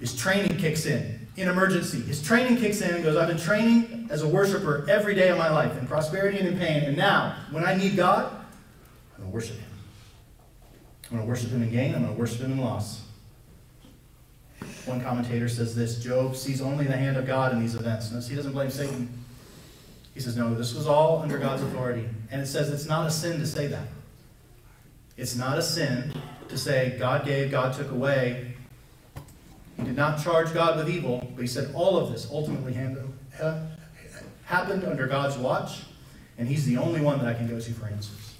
[0.00, 2.00] His training kicks in in emergency.
[2.00, 5.38] His training kicks in and goes, I've been training as a worshiper every day of
[5.38, 6.84] my life, in prosperity and in pain.
[6.84, 8.32] And now, when I need God,
[9.14, 9.70] I'm going to worship Him.
[11.04, 13.02] I'm going to worship Him in gain, I'm going to worship Him in loss.
[14.86, 18.10] One commentator says this Job sees only the hand of God in these events.
[18.10, 19.08] Notice he doesn't blame Satan.
[20.14, 22.08] He says, No, this was all under God's authority.
[22.30, 23.88] And it says it's not a sin to say that.
[25.16, 26.12] It's not a sin
[26.48, 28.54] to say God gave, God took away.
[29.76, 32.76] He did not charge God with evil, but he said all of this ultimately
[33.40, 33.60] uh,
[34.44, 35.82] happened under God's watch,
[36.38, 38.34] and he's the only one that I can go to for answers.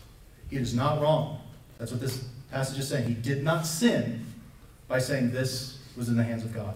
[0.51, 1.41] He is not wrong.
[1.79, 3.09] That's what this passage is saying.
[3.09, 4.27] He did not sin
[4.89, 6.75] by saying this was in the hands of God.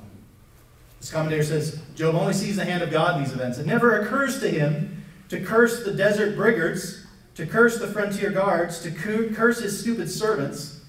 [1.00, 3.58] This commentator says Job only sees the hand of God in these events.
[3.58, 8.80] It never occurs to him to curse the desert brigands, to curse the frontier guards,
[8.82, 10.80] to curse his stupid servants,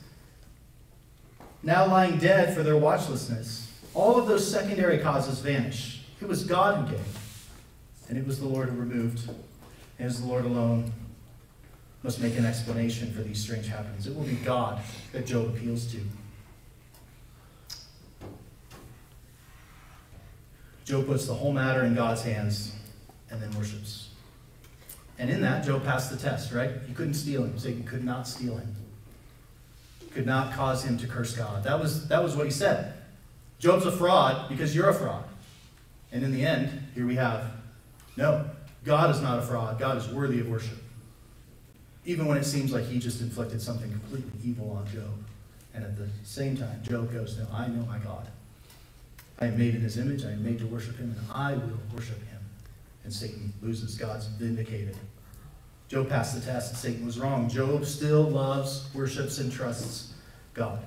[1.63, 3.71] now lying dead for their watchlessness.
[3.93, 6.03] All of those secondary causes vanish.
[6.21, 7.49] It was God who gave,
[8.07, 9.29] and it was the Lord who removed.
[9.97, 10.91] And it the Lord alone
[12.03, 14.07] must make an explanation for these strange happenings.
[14.07, 14.81] It will be God
[15.13, 15.99] that Job appeals to.
[20.85, 22.73] Job puts the whole matter in God's hands
[23.29, 24.09] and then worships.
[25.17, 26.71] And in that, Job passed the test, right?
[26.87, 27.57] He couldn't steal him.
[27.57, 28.75] Satan could not steal him.
[30.11, 31.63] Could not cause him to curse God.
[31.63, 32.93] That was, that was what he said.
[33.59, 35.23] Job's a fraud because you're a fraud.
[36.11, 37.51] And in the end, here we have
[38.17, 38.45] no,
[38.85, 39.79] God is not a fraud.
[39.79, 40.77] God is worthy of worship.
[42.05, 45.11] Even when it seems like he just inflicted something completely evil on Job.
[45.73, 48.27] And at the same time, Job goes, No, I know my God.
[49.39, 50.23] I am made in his image.
[50.23, 52.39] I am made to worship him, and I will worship him.
[53.03, 53.95] And Satan loses.
[53.95, 54.97] God's vindicated.
[55.87, 56.75] Job passed the test.
[56.77, 57.49] Satan was wrong.
[57.49, 60.13] Job still loves, worships, and trusts
[60.53, 60.79] God.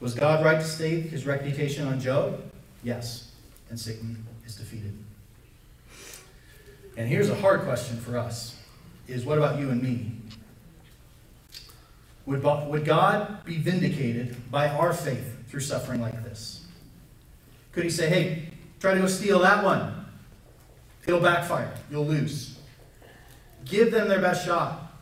[0.00, 2.42] Was God right to stake his reputation on Job?
[2.84, 3.32] Yes.
[3.70, 4.96] And Satan is defeated.
[6.96, 8.58] And here's a hard question for us
[9.08, 10.12] is what about you and me?
[12.26, 16.61] Would, would God be vindicated by our faith through suffering like this?
[17.72, 18.48] Could he say, hey,
[18.80, 20.06] try to go steal that one?
[21.06, 21.72] It'll backfire.
[21.90, 22.58] You'll lose.
[23.64, 24.92] Give them their best shot.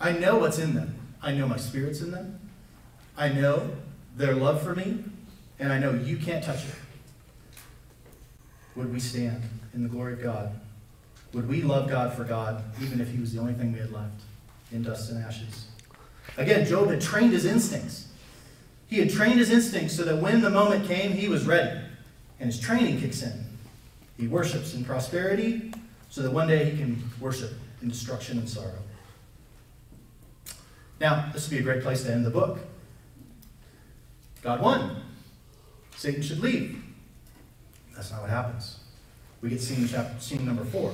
[0.00, 0.94] I know what's in them.
[1.20, 2.38] I know my spirit's in them.
[3.16, 3.70] I know
[4.16, 5.04] their love for me,
[5.58, 6.74] and I know you can't touch it.
[8.76, 9.42] Would we stand
[9.74, 10.58] in the glory of God?
[11.34, 13.92] Would we love God for God, even if He was the only thing we had
[13.92, 14.22] left
[14.70, 15.66] in dust and ashes?
[16.36, 18.08] Again, Job had trained his instincts.
[18.86, 21.81] He had trained his instincts so that when the moment came, he was ready
[22.42, 23.32] and his training kicks in.
[24.18, 25.72] He worships in prosperity
[26.10, 28.82] so that one day he can worship in destruction and sorrow.
[31.00, 32.58] Now, this would be a great place to end the book.
[34.42, 35.02] God won.
[35.96, 36.82] Satan should leave.
[37.94, 38.80] That's not what happens.
[39.40, 40.92] We get scene, chapter, scene number four,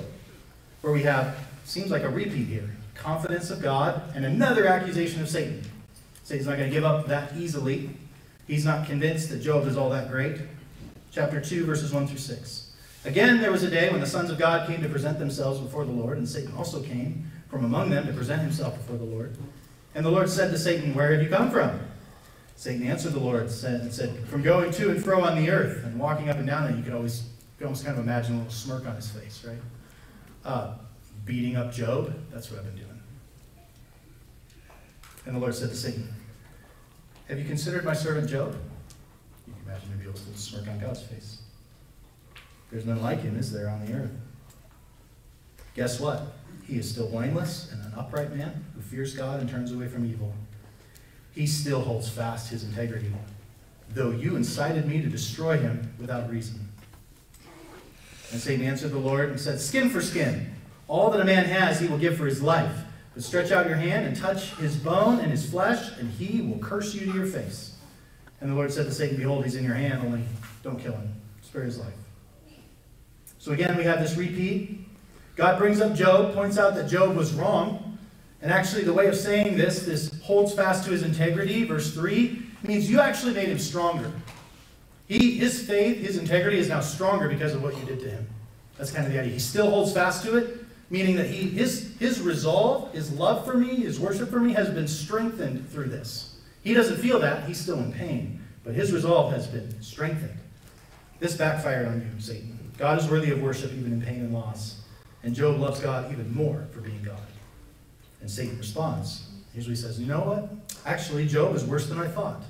[0.82, 1.34] where we have,
[1.64, 5.62] seems like a repeat here confidence of God and another accusation of Satan.
[6.24, 7.90] Satan's not going to give up that easily.
[8.48, 10.40] He's not convinced that Job is all that great
[11.18, 12.70] chapter 2, verses 1 through 6.
[13.04, 15.84] Again, there was a day when the sons of God came to present themselves before
[15.84, 19.36] the Lord, and Satan also came from among them to present himself before the Lord.
[19.96, 21.80] And the Lord said to Satan, Where have you come from?
[22.54, 25.98] Satan answered the Lord and said, From going to and fro on the earth and
[25.98, 26.68] walking up and down.
[26.68, 27.26] And you could always, you
[27.58, 29.58] could almost kind of imagine a little smirk on his face, right?
[30.44, 30.74] Uh,
[31.24, 32.14] beating up Job.
[32.30, 33.02] That's what I've been doing.
[35.26, 36.14] And the Lord said to Satan,
[37.26, 38.56] Have you considered my servant Job?
[39.68, 41.38] Imagine a little smirk on God's face.
[42.70, 44.10] There's none like him, is there, on the earth?
[45.74, 46.22] Guess what?
[46.66, 50.06] He is still blameless and an upright man who fears God and turns away from
[50.06, 50.32] evil.
[51.34, 53.12] He still holds fast his integrity,
[53.90, 56.68] though you incited me to destroy him without reason.
[58.32, 60.54] And Satan answered the Lord and said, Skin for skin.
[60.88, 62.76] All that a man has, he will give for his life.
[63.14, 66.58] But stretch out your hand and touch his bone and his flesh, and he will
[66.58, 67.67] curse you to your face.
[68.40, 70.22] And the Lord said to Satan, Behold, he's in your hand, only
[70.62, 71.12] don't kill him.
[71.42, 71.94] Spare his life.
[73.38, 74.86] So again, we have this repeat.
[75.36, 77.98] God brings up Job, points out that Job was wrong.
[78.42, 82.42] And actually, the way of saying this, this holds fast to his integrity, verse 3,
[82.62, 84.12] means you actually made him stronger.
[85.06, 88.26] He, his faith, his integrity is now stronger because of what you did to him.
[88.76, 89.32] That's kind of the idea.
[89.32, 93.56] He still holds fast to it, meaning that he, his, his resolve, his love for
[93.56, 96.27] me, his worship for me has been strengthened through this.
[96.68, 100.38] He doesn't feel that, he's still in pain, but his resolve has been strengthened.
[101.18, 102.58] This backfired on you, Satan.
[102.76, 104.82] God is worthy of worship even in pain and loss.
[105.22, 107.22] And Job loves God even more for being God.
[108.20, 109.30] And Satan responds.
[109.54, 110.50] He says You know what?
[110.84, 112.42] Actually, Job is worse than I thought.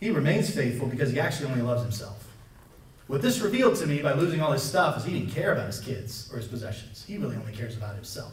[0.00, 2.26] He remains faithful because he actually only loves himself.
[3.06, 5.66] What this revealed to me by losing all his stuff is he didn't care about
[5.66, 7.04] his kids or his possessions.
[7.06, 8.32] He really only cares about himself.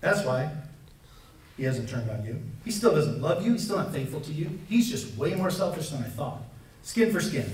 [0.00, 0.50] That's why
[1.56, 2.40] he hasn't turned on you.
[2.64, 3.52] He still doesn't love you.
[3.52, 4.58] He's still not faithful to you.
[4.68, 6.42] He's just way more selfish than I thought.
[6.82, 7.50] Skin for skin.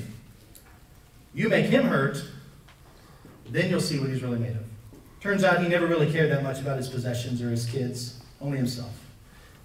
[1.35, 2.23] You make him hurt,
[3.51, 4.65] then you'll see what he's really made of.
[5.21, 8.57] Turns out he never really cared that much about his possessions or his kids, only
[8.57, 8.93] himself.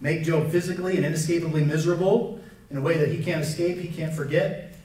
[0.01, 4.13] Make Job physically and inescapably miserable in a way that he can't escape, he can't
[4.13, 4.75] forget,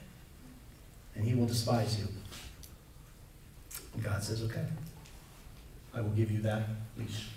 [1.15, 2.07] and he will despise you.
[3.93, 4.63] And God says, okay,
[5.93, 6.63] I will give you that
[6.97, 7.27] leash.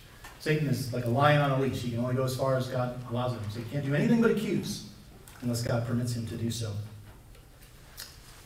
[0.42, 1.83] Satan is like a lion on a leash.
[1.83, 3.40] He can only go as far as God allows him.
[3.48, 4.88] So he can't do anything but accuse
[5.40, 6.72] unless God permits him to do so.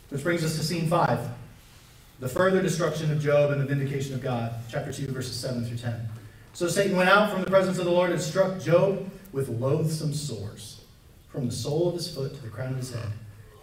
[0.09, 1.27] Which brings us to scene five
[2.19, 4.53] the further destruction of Job and the vindication of God.
[4.69, 6.07] Chapter 2, verses 7 through 10.
[6.53, 10.13] So Satan went out from the presence of the Lord and struck Job with loathsome
[10.13, 10.81] sores,
[11.29, 13.09] from the sole of his foot to the crown of his head.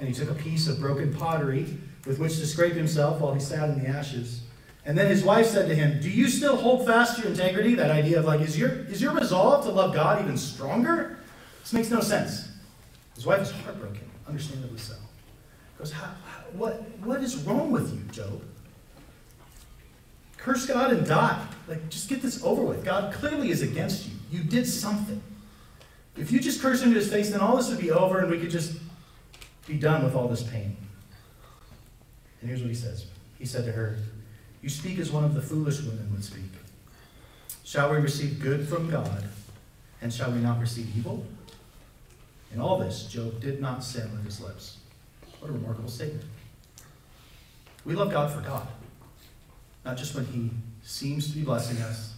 [0.01, 3.40] And he took a piece of broken pottery with which to scrape himself while he
[3.40, 4.42] sat in the ashes.
[4.87, 7.75] And then his wife said to him, Do you still hold fast to your integrity?
[7.75, 11.18] That idea of like, is your, is your resolve to love God even stronger?
[11.61, 12.49] This makes no sense.
[13.14, 14.94] His wife is heartbroken, understandably so.
[15.79, 18.42] Goes, how, how, what, what is wrong with you, Job?
[20.37, 21.42] Curse God and die.
[21.66, 22.85] Like, just get this over with.
[22.85, 24.14] God clearly is against you.
[24.31, 25.23] You did something.
[26.16, 28.31] If you just curse him to his face, then all this would be over and
[28.31, 28.79] we could just
[29.66, 30.77] be done with all this pain.
[32.40, 33.07] And here's what he says
[33.38, 33.97] He said to her,
[34.64, 36.50] You speak as one of the foolish women would speak.
[37.64, 39.22] Shall we receive good from God,
[40.00, 41.27] and shall we not receive evil?
[42.50, 44.79] In all this, Job did not sin with his lips.
[45.38, 46.24] What a remarkable statement.
[47.85, 48.66] We love God for God,
[49.85, 50.50] not just when He
[50.83, 52.14] seems to be blessing us.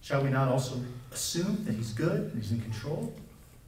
[0.00, 0.80] Shall we not also
[1.12, 3.14] assume that He's good, that He's in control,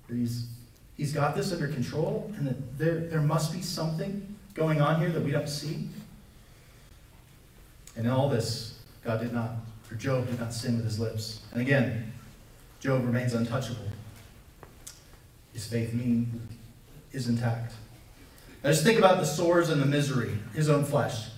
[0.09, 0.49] that He's
[0.97, 5.11] He's got this under control, and that there, there must be something going on here
[5.11, 5.91] that we don't see.
[7.97, 9.51] And in all this, God did not,
[9.91, 11.41] or Job did not sin with his lips.
[11.53, 12.13] And again,
[12.81, 13.87] Job remains untouchable.
[15.53, 16.49] His faith mean
[17.13, 17.73] is intact.
[18.63, 21.29] Now just think about the sores and the misery, his own flesh.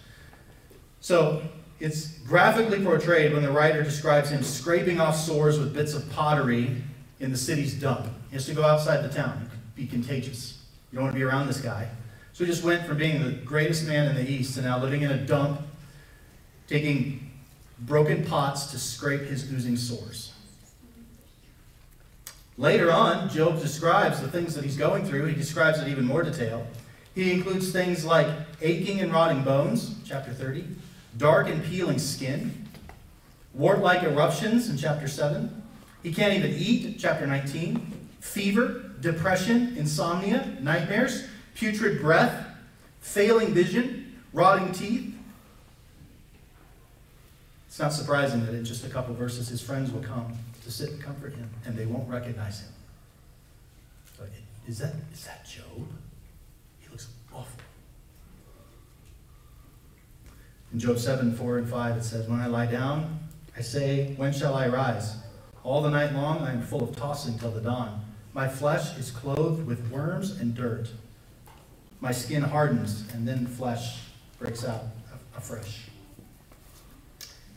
[1.01, 1.43] So
[1.79, 6.83] it's graphically portrayed when the writer describes him scraping off sores with bits of pottery
[7.21, 8.07] in the city's dump.
[8.31, 9.51] He has to go outside the town.
[9.75, 10.63] Be contagious.
[10.91, 11.89] You don't want to be around this guy.
[12.33, 15.03] So he just went from being the greatest man in the East to now living
[15.03, 15.61] in a dump,
[16.69, 17.31] taking
[17.81, 20.33] broken pots to scrape his oozing sores.
[22.59, 25.27] Later on, Job describes the things that he's going through.
[25.27, 26.67] He describes it even more detail.
[27.15, 28.29] He includes things like
[28.63, 30.65] aching and rotting bones, chapter 30,
[31.19, 32.67] dark and peeling skin,
[33.53, 35.63] wart like eruptions in chapter 7,
[36.07, 38.09] he can't even eat, chapter 19.
[38.21, 41.27] Fever, depression, insomnia, nightmares,
[41.57, 42.47] putrid breath,
[43.01, 45.16] failing vision, rotting teeth.
[47.77, 50.33] It's not surprising that in just a couple verses his friends will come
[50.65, 52.71] to sit and comfort him, and they won't recognize him.
[54.19, 54.31] But
[54.67, 55.87] is that, is that Job?
[56.81, 57.61] He looks awful.
[60.73, 63.19] In Job 7, 4 and 5, it says, When I lie down,
[63.55, 65.15] I say, When shall I rise?
[65.63, 68.03] All the night long I am full of tossing till the dawn.
[68.33, 70.89] My flesh is clothed with worms and dirt.
[72.01, 73.99] My skin hardens, and then flesh
[74.39, 74.85] breaks out
[75.37, 75.86] afresh.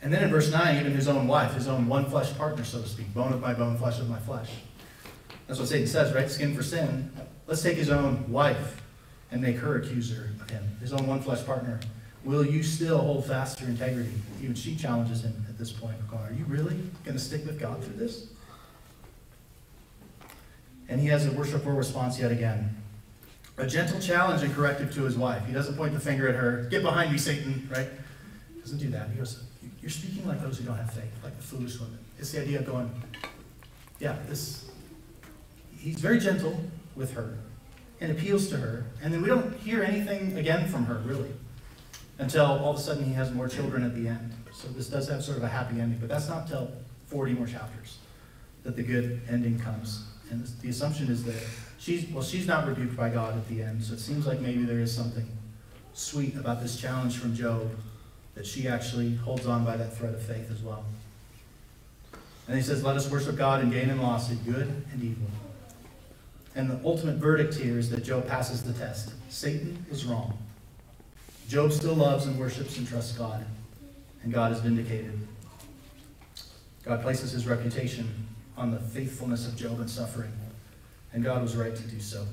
[0.02, 2.80] And then in verse 9, even his own wife, his own one flesh partner, so
[2.80, 4.50] to speak, bone of my bone, flesh of my flesh.
[5.46, 6.30] That's what Satan says, right?
[6.30, 7.12] Skin for sin.
[7.46, 8.80] Let's take his own wife
[9.30, 11.80] and make her accuser of him, his own one flesh partner.
[12.24, 14.12] Will you still hold fast to your integrity?
[14.42, 15.96] Even she challenges him at this point.
[16.12, 18.26] Are you really going to stick with God through this?
[20.88, 22.76] And he has a worshipful response yet again.
[23.56, 25.44] A gentle challenge and corrective to his wife.
[25.46, 26.66] He doesn't point the finger at her.
[26.70, 27.88] Get behind me, Satan, right?
[28.54, 29.10] He doesn't do that.
[29.10, 29.42] He goes,
[29.82, 31.98] You're speaking like those who don't have faith, like the foolish women.
[32.18, 32.90] It's the idea of going,
[33.98, 34.70] Yeah, this.
[35.78, 36.60] He's very gentle
[36.94, 37.38] with her
[38.00, 38.84] and appeals to her.
[39.02, 41.30] And then we don't hear anything again from her, really
[42.20, 44.32] until all of a sudden he has more children at the end.
[44.52, 46.70] So this does have sort of a happy ending, but that's not till
[47.06, 47.98] 40 more chapters
[48.62, 50.04] that the good ending comes.
[50.30, 51.42] And the assumption is that
[51.78, 54.64] she's, well, she's not rebuked by God at the end, so it seems like maybe
[54.64, 55.26] there is something
[55.94, 57.70] sweet about this challenge from Job
[58.34, 60.84] that she actually holds on by that thread of faith as well.
[62.46, 65.28] And he says, Let us worship God in gain and loss, in good and evil.
[66.54, 69.12] And the ultimate verdict here is that Job passes the test.
[69.28, 70.36] Satan is wrong.
[71.48, 73.44] Job still loves and worships and trusts God,
[74.22, 75.18] and God is vindicated.
[76.84, 78.26] God places his reputation
[78.56, 80.32] on the faithfulness of Job in suffering,
[81.12, 82.26] and God was right to do so.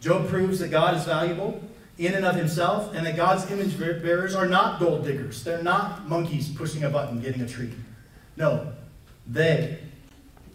[0.00, 1.62] Job proves that God is valuable
[1.98, 5.44] in and of himself, and that God's image bearers are not gold diggers.
[5.44, 7.72] They're not monkeys pushing a button, getting a treat.
[8.36, 8.72] No,
[9.26, 9.78] they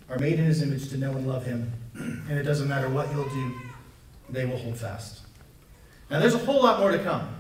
[0.10, 3.08] are made in his image to know and love him, and it doesn't matter what
[3.10, 3.54] he'll do,
[4.30, 5.22] they will hold fast.
[6.10, 7.36] Now, there's a whole lot more to come.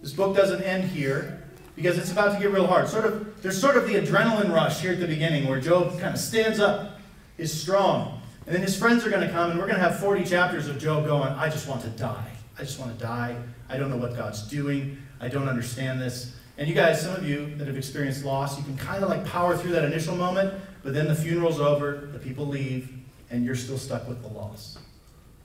[0.00, 1.42] This book doesn't end here
[1.74, 2.88] because it's about to get real hard.
[2.88, 6.14] Sort of, there's sort of the adrenaline rush here at the beginning where Job kind
[6.14, 6.98] of stands up,
[7.38, 9.98] is strong, and then his friends are going to come, and we're going to have
[9.98, 12.30] 40 chapters of Job going, I just want to die.
[12.58, 13.36] I just want to die.
[13.68, 14.98] I don't know what God's doing.
[15.20, 16.34] I don't understand this.
[16.58, 19.26] And you guys, some of you that have experienced loss, you can kind of like
[19.26, 22.90] power through that initial moment, but then the funeral's over, the people leave,
[23.30, 24.78] and you're still stuck with the loss.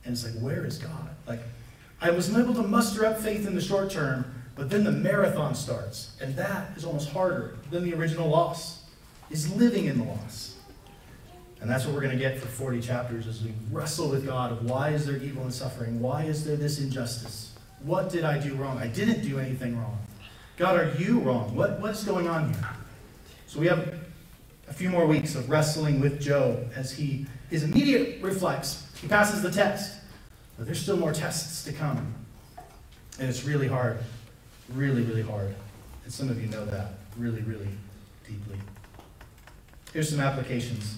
[0.05, 1.09] And it's like, where is God?
[1.27, 1.41] Like,
[1.99, 5.53] I was able to muster up faith in the short term, but then the marathon
[5.53, 8.83] starts, and that is almost harder than the original loss,
[9.29, 10.50] is living in the loss.
[11.61, 14.51] And that's what we're going to get for 40 chapters as we wrestle with God
[14.51, 16.01] of why is there evil and suffering?
[16.01, 17.53] Why is there this injustice?
[17.83, 18.79] What did I do wrong?
[18.79, 19.97] I didn't do anything wrong.
[20.57, 21.55] God, are you wrong?
[21.55, 22.69] What, what's going on here?
[23.45, 23.95] So we have
[24.67, 28.87] a few more weeks of wrestling with Job as he his immediate reflex.
[29.01, 29.99] He passes the test.
[30.57, 32.13] But there's still more tests to come.
[33.19, 33.99] And it's really hard.
[34.73, 35.53] Really, really hard.
[36.05, 37.67] And some of you know that really, really
[38.25, 38.57] deeply.
[39.91, 40.95] Here's some applications.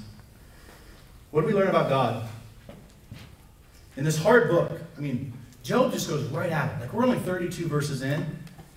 [1.34, 2.28] What do we learn about God?
[3.98, 6.82] In this hard book, I mean, Job just goes right at it.
[6.82, 8.24] Like we're only 32 verses in,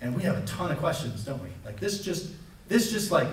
[0.01, 1.49] and we have a ton of questions, don't we?
[1.63, 2.31] Like this just
[2.67, 3.27] this just like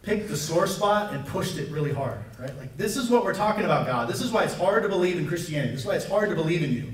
[0.00, 2.56] picked the sore spot and pushed it really hard, right?
[2.56, 4.08] Like this is what we're talking about, God.
[4.08, 5.72] This is why it's hard to believe in Christianity.
[5.72, 6.90] This is why it's hard to believe in you.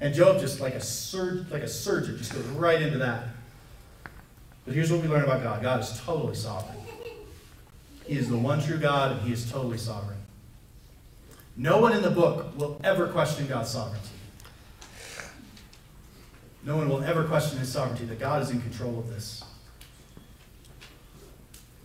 [0.00, 3.24] And Job just like a surge, like a surgeon, just goes right into that.
[4.64, 5.60] But here's what we learn about God.
[5.60, 6.78] God is totally sovereign.
[8.06, 10.17] He is the one true God, and He is totally sovereign.
[11.58, 14.08] No one in the book will ever question God's sovereignty.
[16.64, 19.42] No one will ever question his sovereignty, that God is in control of this.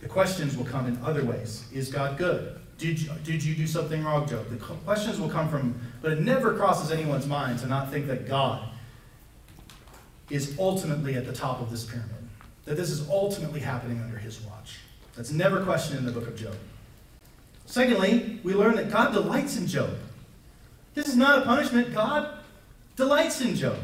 [0.00, 1.64] The questions will come in other ways.
[1.72, 2.60] Is God good?
[2.78, 4.48] Did you, did you do something wrong, Job?
[4.48, 8.28] The questions will come from, but it never crosses anyone's mind to not think that
[8.28, 8.68] God
[10.30, 12.10] is ultimately at the top of this pyramid.
[12.64, 14.78] That this is ultimately happening under his watch.
[15.16, 16.54] That's never questioned in the book of Job.
[17.74, 19.90] Secondly, we learn that God delights in Job.
[20.94, 21.92] This is not a punishment.
[21.92, 22.38] God
[22.94, 23.76] delights in Job.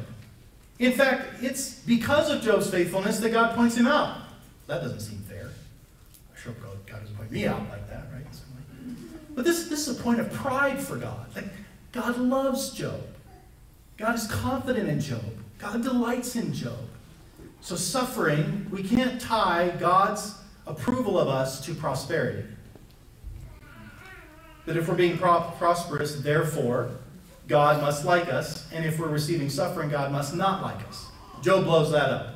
[0.79, 4.19] In fact, it's because of Job's faithfulness that God points him out.
[4.69, 5.51] That doesn't seem fair.
[6.33, 8.25] I sure God doesn't point me out like that, right?
[9.31, 11.27] But this, this is a point of pride for God.
[11.35, 11.49] Like,
[11.91, 13.03] God loves Job.
[13.97, 15.25] God is confident in Job.
[15.59, 16.79] God delights in Job.
[17.61, 22.45] So, suffering, we can't tie God's approval of us to prosperity
[24.67, 26.91] that if we're being pro- prosperous, therefore,
[27.49, 31.07] God must like us, and if we're receiving suffering, God must not like us.
[31.43, 32.35] Job blows that up.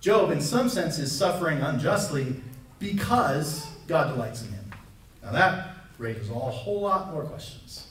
[0.00, 2.36] Job, in some sense, is suffering unjustly
[2.78, 4.64] because God delights in him.
[5.22, 7.88] Now, that raises a whole lot more questions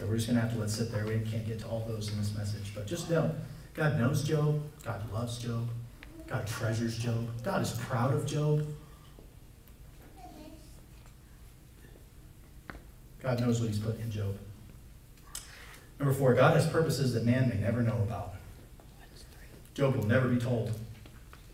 [0.00, 1.04] that we're just going to have to let sit there.
[1.04, 2.72] We can't get to all those in this message.
[2.74, 3.32] But just know
[3.74, 5.68] God knows Job, God loves Job,
[6.26, 8.66] God treasures Job, God is proud of Job.
[13.22, 14.36] God knows what he's put in Job.
[15.98, 18.34] Number four, God has purposes that man may never know about.
[19.74, 20.72] Job will never be told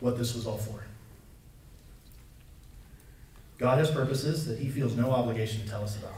[0.01, 0.85] what this was all for.
[3.59, 6.13] God has purposes that he feels no obligation to tell us about.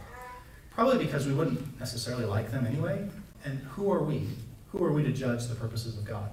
[0.71, 3.09] Probably because we wouldn't necessarily like them anyway.
[3.45, 4.27] And who are we?
[4.73, 6.31] Who are we to judge the purposes of God?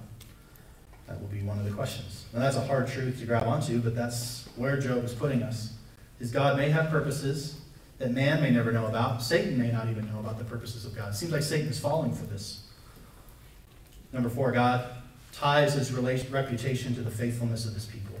[1.06, 2.26] That will be one of the questions.
[2.32, 5.72] And that's a hard truth to grab onto, but that's where Job is putting us.
[6.18, 7.60] Is God may have purposes
[7.98, 9.22] that man may never know about.
[9.22, 11.12] Satan may not even know about the purposes of God.
[11.12, 12.62] It seems like Satan is falling for this.
[14.12, 14.86] Number four, God
[15.32, 18.16] ties his reputation to the faithfulness of his people.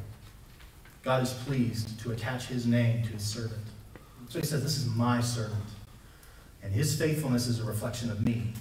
[1.02, 3.62] God is pleased to attach his name to his servant.
[4.28, 5.62] So he says, This is my servant.
[6.62, 8.52] And his faithfulness is a reflection of me.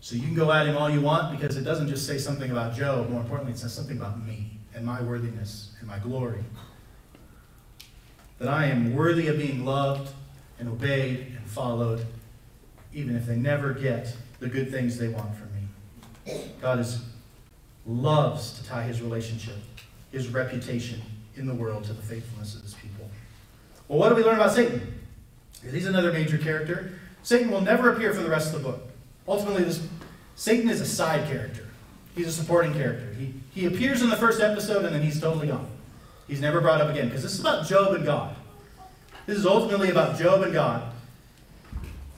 [0.00, 2.50] So you can go at him all you want because it doesn't just say something
[2.50, 3.08] about Job.
[3.10, 6.44] More importantly, it says something about me and my worthiness and my glory.
[8.38, 10.12] That I am worthy of being loved
[10.58, 12.06] and obeyed and followed,
[12.92, 16.40] even if they never get the good things they want from me.
[16.60, 17.04] God is,
[17.86, 19.56] loves to tie his relationship
[20.14, 21.02] his reputation
[21.36, 23.10] in the world to the faithfulness of his people.
[23.88, 25.00] Well, what do we learn about Satan?
[25.68, 26.92] He's another major character.
[27.22, 28.88] Satan will never appear for the rest of the book.
[29.26, 29.86] Ultimately, this,
[30.36, 31.66] Satan is a side character.
[32.14, 33.12] He's a supporting character.
[33.14, 35.68] He, he appears in the first episode and then he's totally gone.
[36.28, 38.36] He's never brought up again because this is about Job and God.
[39.26, 40.90] This is ultimately about Job and God.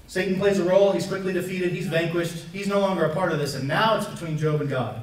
[0.09, 0.93] Satan plays a role.
[0.93, 1.73] He's quickly defeated.
[1.73, 2.47] He's vanquished.
[2.53, 3.55] He's no longer a part of this.
[3.55, 5.03] And now it's between Job and God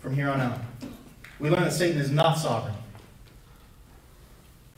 [0.00, 0.58] from here on out.
[1.38, 2.74] We learn that Satan is not sovereign.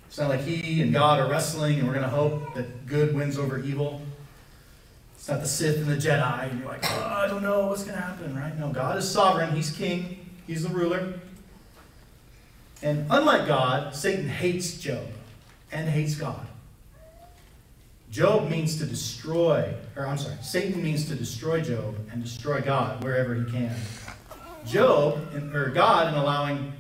[0.09, 3.15] It's not like he and God are wrestling and we're going to hope that good
[3.15, 4.03] wins over evil.
[5.15, 7.85] It's not the Sith and the Jedi, and you're like, oh, I don't know what's
[7.85, 8.59] going to happen, right?
[8.59, 9.55] No, God is sovereign.
[9.55, 11.15] He's king, He's the ruler.
[12.83, 15.07] And unlike God, Satan hates Job
[15.73, 16.47] and hates God.
[18.11, 23.03] Job means to destroy, or I'm sorry, Satan means to destroy Job and destroy God
[23.03, 23.75] wherever he can.
[24.67, 25.19] Job,
[25.55, 26.75] or God, in allowing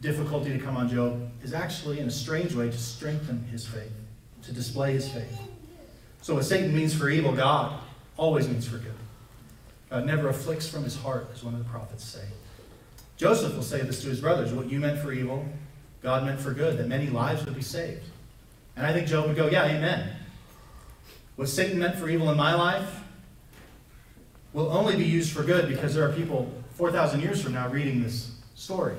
[0.00, 3.92] difficulty to come on Job, is actually, in a strange way, to strengthen his faith,
[4.42, 5.38] to display his faith.
[6.22, 7.78] So, what Satan means for evil, God
[8.16, 8.94] always means for good.
[9.90, 12.24] God never afflicts from his heart, as one of the prophets say.
[13.16, 15.44] Joseph will say this to his brothers What you meant for evil,
[16.02, 18.04] God meant for good, that many lives would be saved.
[18.80, 20.08] And I think Job would go, Yeah, amen.
[21.36, 23.02] What Satan meant for evil in my life
[24.54, 28.02] will only be used for good because there are people 4,000 years from now reading
[28.02, 28.96] this story,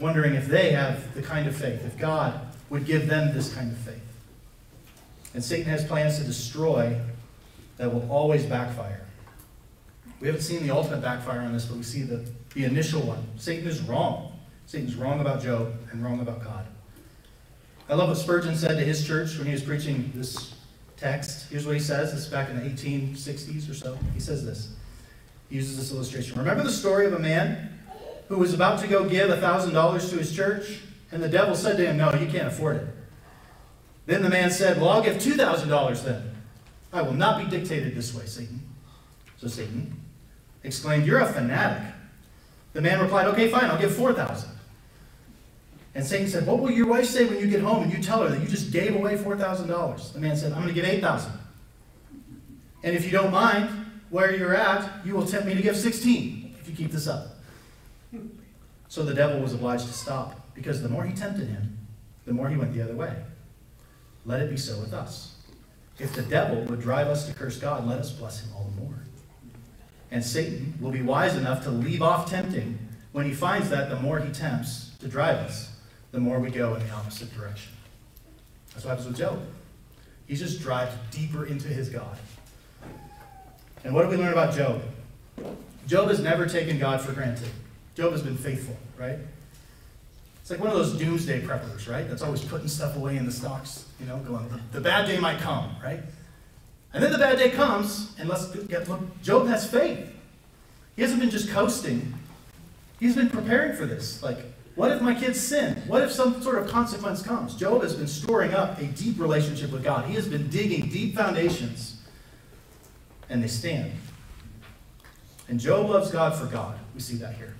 [0.00, 2.40] wondering if they have the kind of faith, if God
[2.70, 4.02] would give them this kind of faith.
[5.32, 7.00] And Satan has plans to destroy
[7.76, 9.06] that will always backfire.
[10.18, 13.24] We haven't seen the ultimate backfire on this, but we see the, the initial one.
[13.36, 14.36] Satan is wrong.
[14.66, 16.66] Satan's wrong about Job and wrong about God.
[17.88, 20.54] I love what Spurgeon said to his church when he was preaching this
[20.96, 21.50] text.
[21.50, 22.12] Here's what he says.
[22.12, 23.98] This is back in the 1860s or so.
[24.14, 24.74] He says this.
[25.50, 26.38] He uses this illustration.
[26.38, 27.78] Remember the story of a man
[28.28, 30.80] who was about to go give $1,000 to his church?
[31.10, 32.86] And the devil said to him, No, you can't afford it.
[34.06, 36.30] Then the man said, Well, I'll give $2,000 then.
[36.92, 38.62] I will not be dictated this way, Satan.
[39.38, 40.00] So Satan
[40.62, 41.92] exclaimed, You're a fanatic.
[42.72, 44.51] The man replied, Okay, fine, I'll give 4000
[45.94, 48.22] And Satan said, What will your wife say when you get home and you tell
[48.22, 50.12] her that you just gave away $4,000?
[50.12, 51.32] The man said, I'm going to give 8000
[52.82, 53.68] And if you don't mind
[54.10, 57.36] where you're at, you will tempt me to give 16 if you keep this up.
[58.88, 61.78] So the devil was obliged to stop because the more he tempted him,
[62.26, 63.14] the more he went the other way.
[64.24, 65.34] Let it be so with us.
[65.98, 68.82] If the devil would drive us to curse God, let us bless him all the
[68.82, 68.94] more.
[70.10, 72.78] And Satan will be wise enough to leave off tempting
[73.12, 75.71] when he finds that the more he tempts to drive us,
[76.12, 77.72] the more we go in the opposite direction.
[78.72, 79.42] That's what happens with Job.
[80.26, 82.16] He just driven deeper into his God.
[83.84, 84.82] And what do we learn about Job?
[85.86, 87.50] Job has never taken God for granted.
[87.94, 89.18] Job has been faithful, right?
[90.40, 92.08] It's like one of those doomsday preppers, right?
[92.08, 95.38] That's always putting stuff away in the stocks, you know, going, the bad day might
[95.38, 96.00] come, right?
[96.94, 100.08] And then the bad day comes, and let's get look, Job has faith.
[100.96, 102.14] He hasn't been just coasting.
[103.00, 104.22] He's been preparing for this.
[104.22, 104.38] Like,
[104.74, 105.82] what if my kids sin?
[105.86, 107.54] What if some sort of consequence comes?
[107.54, 110.06] Job has been storing up a deep relationship with God.
[110.06, 112.00] He has been digging deep foundations,
[113.28, 113.92] and they stand.
[115.48, 116.78] And Job loves God for God.
[116.94, 117.54] We see that here.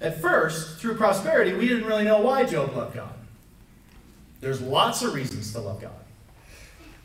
[0.00, 3.14] At first, through prosperity, we didn't really know why Job loved God.
[4.40, 5.90] There's lots of reasons to love God.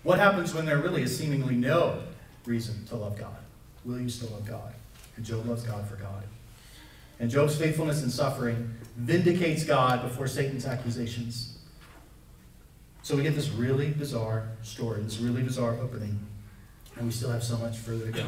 [0.03, 2.03] What happens when there really is seemingly no
[2.45, 3.37] reason to love God?
[3.85, 4.73] Will you still love God?
[5.15, 6.23] And Job loves God for God.
[7.19, 11.57] And Job's faithfulness and suffering vindicates God before Satan's accusations.
[13.01, 16.19] So we get this really bizarre story, this really bizarre opening.
[16.95, 18.25] And we still have so much further to go.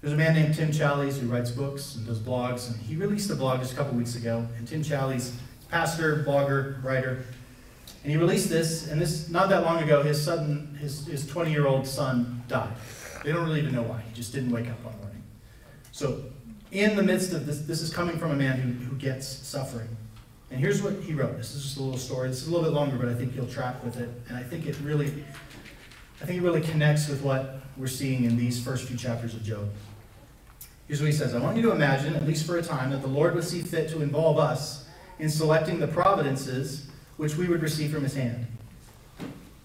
[0.00, 3.30] There's a man named Tim Challies who writes books and does blogs, and he released
[3.30, 4.46] a blog just a couple weeks ago.
[4.58, 5.32] And Tim Challies,
[5.70, 7.24] pastor, blogger, writer,
[8.04, 11.86] and he released this, and this not that long ago, his son, his, his 20-year-old
[11.86, 12.74] son died.
[13.24, 14.02] They don't really even know why.
[14.06, 15.22] He just didn't wake up one morning.
[15.90, 16.24] So
[16.74, 19.88] in the midst of this, this is coming from a man who, who gets suffering.
[20.50, 21.36] And here's what he wrote.
[21.36, 22.28] This is just a little story.
[22.28, 24.08] Is a little bit longer, but I think you'll track with it.
[24.28, 25.24] And I think it really,
[26.20, 29.42] I think it really connects with what we're seeing in these first few chapters of
[29.42, 29.68] Job.
[30.86, 33.02] Here's what he says I want you to imagine, at least for a time, that
[33.02, 34.86] the Lord would see fit to involve us
[35.18, 38.46] in selecting the providences which we would receive from his hand.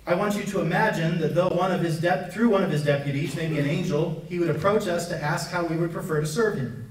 [0.05, 2.84] I want you to imagine that though one of his de- through one of his
[2.84, 6.28] deputies, maybe an angel, he would approach us to ask how we would prefer to
[6.28, 6.89] serve him.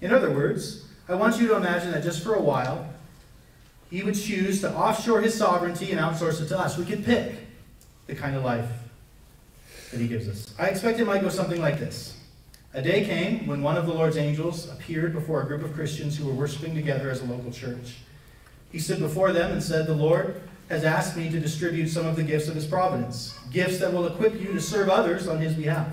[0.00, 2.88] In other words, I want you to imagine that just for a while,
[3.90, 6.78] he would choose to offshore his sovereignty and outsource it to us.
[6.78, 7.34] We could pick
[8.06, 8.68] the kind of life
[9.90, 10.54] that he gives us.
[10.58, 12.16] I expect it might go something like this.
[12.72, 16.16] A day came when one of the Lord's angels appeared before a group of Christians
[16.16, 17.96] who were worshiping together as a local church.
[18.70, 22.14] He stood before them and said, The Lord has asked me to distribute some of
[22.14, 25.54] the gifts of his providence, gifts that will equip you to serve others on his
[25.54, 25.88] behalf.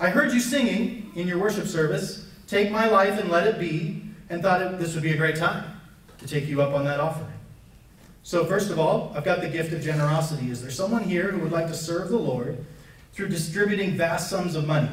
[0.00, 4.02] I heard you singing in your worship service, Take my life and let it be,
[4.28, 5.80] and thought it, this would be a great time
[6.18, 7.24] to take you up on that offer.
[8.24, 10.50] So, first of all, I've got the gift of generosity.
[10.50, 12.66] Is there someone here who would like to serve the Lord
[13.12, 14.90] through distributing vast sums of money?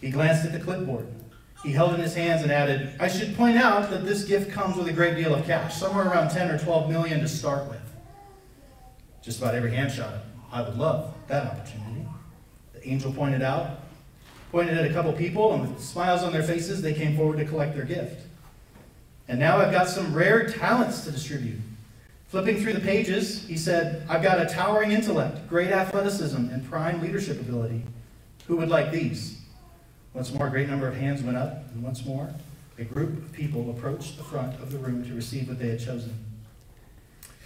[0.00, 1.06] He glanced at the clipboard.
[1.62, 4.74] He held in his hands and added, I should point out that this gift comes
[4.74, 7.82] with a great deal of cash, somewhere around 10 or 12 million to start with.
[9.20, 10.14] Just about every hand shot
[10.50, 12.06] I would love that opportunity.
[12.72, 13.81] The angel pointed out,
[14.52, 17.44] pointed at a couple people, and with smiles on their faces, they came forward to
[17.46, 18.26] collect their gift.
[19.26, 21.58] And now I've got some rare talents to distribute.
[22.28, 27.00] Flipping through the pages, he said, I've got a towering intellect, great athleticism, and prime
[27.00, 27.82] leadership ability.
[28.46, 29.40] Who would like these?
[30.12, 32.28] Once more, a great number of hands went up, and once more,
[32.78, 35.80] a group of people approached the front of the room to receive what they had
[35.80, 36.14] chosen.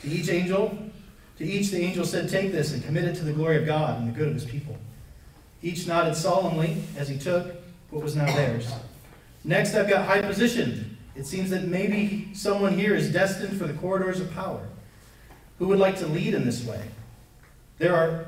[0.02, 0.76] To each angel,
[1.38, 4.00] to each the angel said, Take this and commit it to the glory of God
[4.00, 4.76] and the good of his people.
[5.62, 7.54] Each nodded solemnly as he took
[7.90, 8.72] what was now theirs.
[9.44, 10.96] Next, I've got high position.
[11.14, 14.66] It seems that maybe someone here is destined for the corridors of power.
[15.58, 16.82] Who would like to lead in this way?
[17.78, 18.26] There are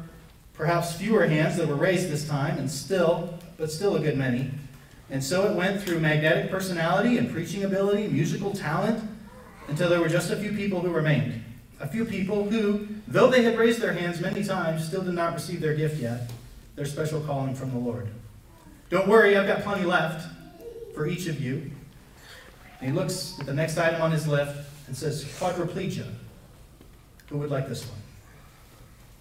[0.54, 4.50] perhaps fewer hands that were raised this time, and still but still a good many.
[5.10, 9.02] And so it went through magnetic personality and preaching ability, musical talent,
[9.66, 11.42] until there were just a few people who remained.
[11.80, 15.34] A few people who, though they had raised their hands many times, still did not
[15.34, 16.30] receive their gift yet,
[16.78, 18.06] their special calling from the Lord.
[18.88, 20.28] Don't worry, I've got plenty left
[20.94, 21.72] for each of you.
[22.80, 24.56] And he looks at the next item on his list
[24.86, 26.06] and says, quadriplegia.
[27.30, 27.98] Who would like this one?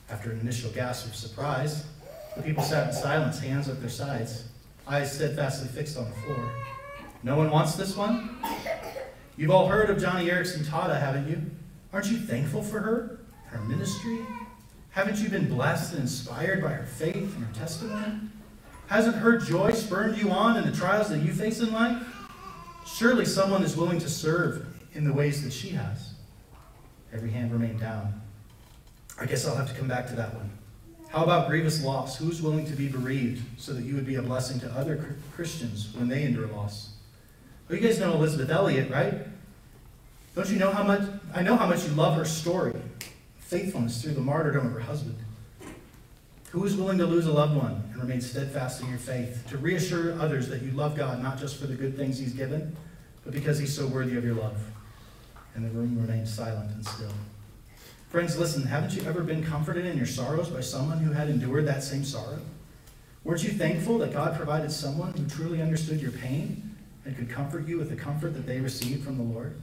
[0.08, 1.86] After an initial gasp of surprise,
[2.36, 4.44] the people sat in silence, hands at their sides,
[4.88, 6.52] eyes steadfastly fixed on the floor.
[7.24, 8.38] No one wants this one?
[9.36, 11.42] You've all heard of Joni Eareckson Tada, haven't you?
[11.92, 14.20] Aren't you thankful for her, her ministry?
[14.98, 18.20] Haven't you been blessed and inspired by her faith and her testimony?
[18.88, 22.04] Hasn't her joy spurred you on in the trials that you face in life?
[22.84, 26.16] Surely someone is willing to serve in the ways that she has.
[27.14, 28.20] Every hand remained down.
[29.20, 30.50] I guess I'll have to come back to that one.
[31.10, 32.18] How about grievous loss?
[32.18, 35.94] Who's willing to be bereaved so that you would be a blessing to other Christians
[35.96, 36.94] when they endure loss?
[37.70, 39.14] Well, you guys know Elisabeth Elliot, right?
[40.34, 41.04] Don't you know how much?
[41.36, 42.74] I know how much you love her story,
[43.48, 45.18] faithfulness through the martyrdom of her husband.
[46.52, 49.58] Who is willing to lose a loved one and remain steadfast in your faith, to
[49.58, 52.76] reassure others that you love God not just for the good things He's given,
[53.24, 54.58] but because He's so worthy of your love?
[55.56, 57.14] And the room remained silent and still.
[58.10, 61.68] Friends, listen, haven't you ever been comforted in your sorrows by someone who had endured
[61.68, 62.40] that same sorrow?
[63.24, 66.76] Weren't you thankful that God provided someone who truly understood your pain
[67.06, 69.56] and could comfort you with the comfort that they received from the Lord?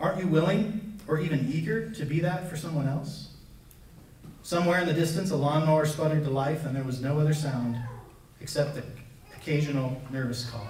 [0.00, 3.28] Aren't you willing or even eager to be that for someone else?
[4.42, 7.76] Somewhere in the distance, a lawnmower sputtered to life, and there was no other sound
[8.40, 8.82] except the
[9.36, 10.66] occasional nervous cough.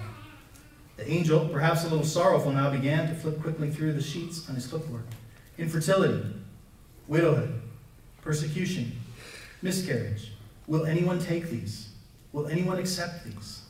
[0.97, 4.57] The angel, perhaps a little sorrowful now, began to flip quickly through the sheets on
[4.57, 5.05] his clipboard.
[5.57, 6.35] Infertility,
[7.07, 7.63] widowhood,
[8.23, 8.93] persecution,
[9.63, 10.33] miscarriage.
[10.67, 11.91] Will anyone take these?
[12.33, 13.63] Will anyone accept these?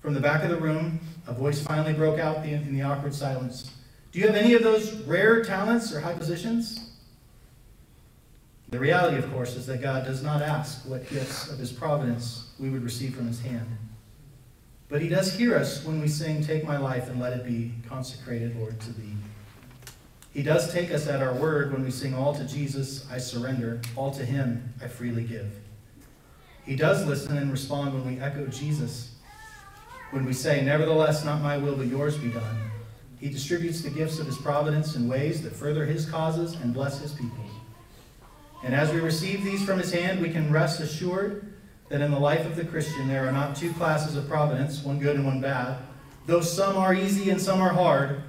[0.00, 3.70] From the back of the room, a voice finally broke out in the awkward silence.
[4.12, 6.90] Do you have any of those rare talents or high positions?
[8.68, 12.50] The reality, of course, is that God does not ask what gifts of his providence
[12.58, 13.66] we would receive from his hand.
[14.88, 17.72] But he does hear us when we sing, Take my life and let it be
[17.88, 19.14] consecrated, Lord, to thee.
[20.34, 23.80] He does take us at our word when we sing, All to Jesus I surrender,
[23.96, 25.50] all to him I freely give.
[26.64, 29.14] He does listen and respond when we echo Jesus,
[30.10, 32.71] when we say, Nevertheless, not my will, but yours be done.
[33.22, 37.00] He distributes the gifts of his providence in ways that further his causes and bless
[37.00, 37.44] his people.
[38.64, 41.54] And as we receive these from his hand, we can rest assured
[41.88, 44.98] that in the life of the Christian there are not two classes of providence, one
[44.98, 45.78] good and one bad.
[46.26, 48.24] Though some are easy and some are hard,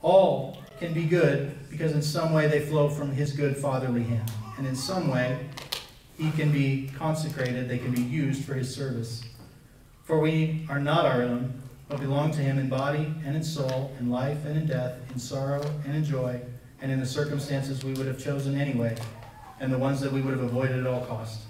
[0.00, 4.32] all can be good because in some way they flow from his good fatherly hand.
[4.56, 5.38] And in some way,
[6.16, 9.22] he can be consecrated, they can be used for his service.
[10.04, 13.92] For we are not our own, but belong to him in body and in soul,
[14.00, 16.40] in life and in death, in sorrow and in joy,
[16.80, 18.96] and in the circumstances we would have chosen anyway,
[19.60, 21.44] and the ones that we would have avoided at all costs.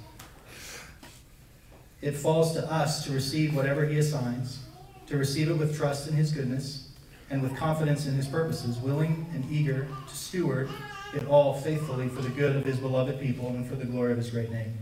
[2.03, 4.59] It falls to us to receive whatever he assigns,
[5.07, 6.89] to receive it with trust in his goodness,
[7.31, 10.69] and with confidence in his purposes, willing and eager to steward
[11.15, 14.19] it all faithfully for the good of his beloved people and for the glory of
[14.19, 14.77] his great name.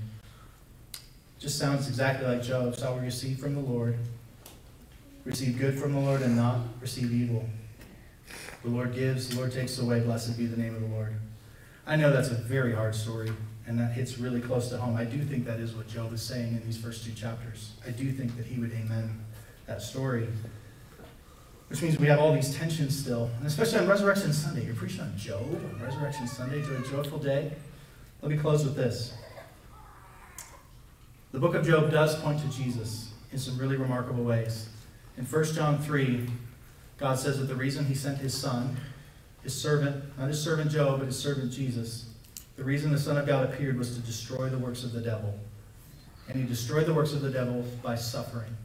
[1.39, 2.77] Just sounds exactly like Job.
[2.77, 3.97] Shall we receive from the Lord?
[5.25, 7.49] Receive good from the Lord and not receive evil.
[8.65, 10.01] The Lord gives, the Lord takes away.
[10.01, 11.15] Blessed be the name of the Lord.
[11.87, 13.33] I know that's a very hard story,
[13.67, 14.97] and that hits really close to home.
[14.97, 17.73] I do think that is what Job is saying in these first two chapters.
[17.87, 19.25] I do think that he would amen
[19.67, 20.29] that story.
[21.69, 24.67] Which means we have all these tensions still, and especially on Resurrection Sunday.
[24.67, 27.53] You're preaching on Job on Resurrection Sunday to a joyful day.
[28.21, 29.15] Let me close with this.
[31.33, 34.69] The book of Job does point to Jesus in some really remarkable ways.
[35.17, 36.27] In 1 John 3,
[36.99, 38.77] God says that the reason he sent his son,
[39.43, 42.09] his servant, not his servant Job, but his servant Jesus,
[42.57, 45.35] the reason the Son of God appeared was to destroy the works of the devil.
[46.29, 48.57] And he destroyed the works of the devil by suffering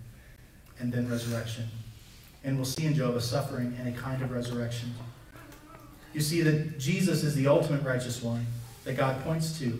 [0.79, 1.67] and then resurrection.
[2.43, 4.93] And we'll see in Job a suffering and a kind of resurrection.
[6.13, 8.45] You see that Jesus is the ultimate righteous one
[8.83, 9.79] that God points to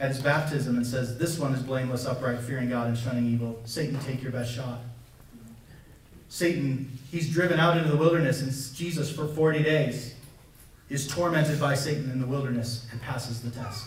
[0.00, 3.60] at his baptism and says, This one is blameless, upright, fearing God, and shunning evil.
[3.64, 4.80] Satan, take your best shot.
[6.28, 10.14] Satan, he's driven out into the wilderness, and Jesus, for 40 days,
[10.90, 13.86] is tormented by Satan in the wilderness and passes the test.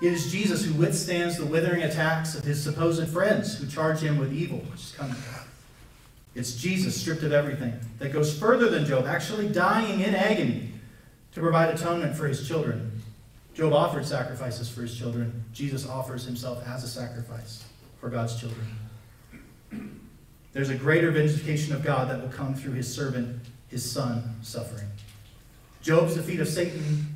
[0.00, 4.18] It is Jesus who withstands the withering attacks of his supposed friends who charge him
[4.18, 5.16] with evil, which is coming.
[6.34, 10.70] It's Jesus, stripped of everything, that goes further than Job, actually dying in agony
[11.32, 13.00] to provide atonement for his children.
[13.54, 15.44] Job offered sacrifices for his children.
[15.54, 17.64] Jesus offers himself as a sacrifice
[17.98, 18.66] for God's children.
[20.56, 24.88] There's a greater vindication of God that will come through his servant, his son, suffering.
[25.82, 27.14] Job's defeat of Satan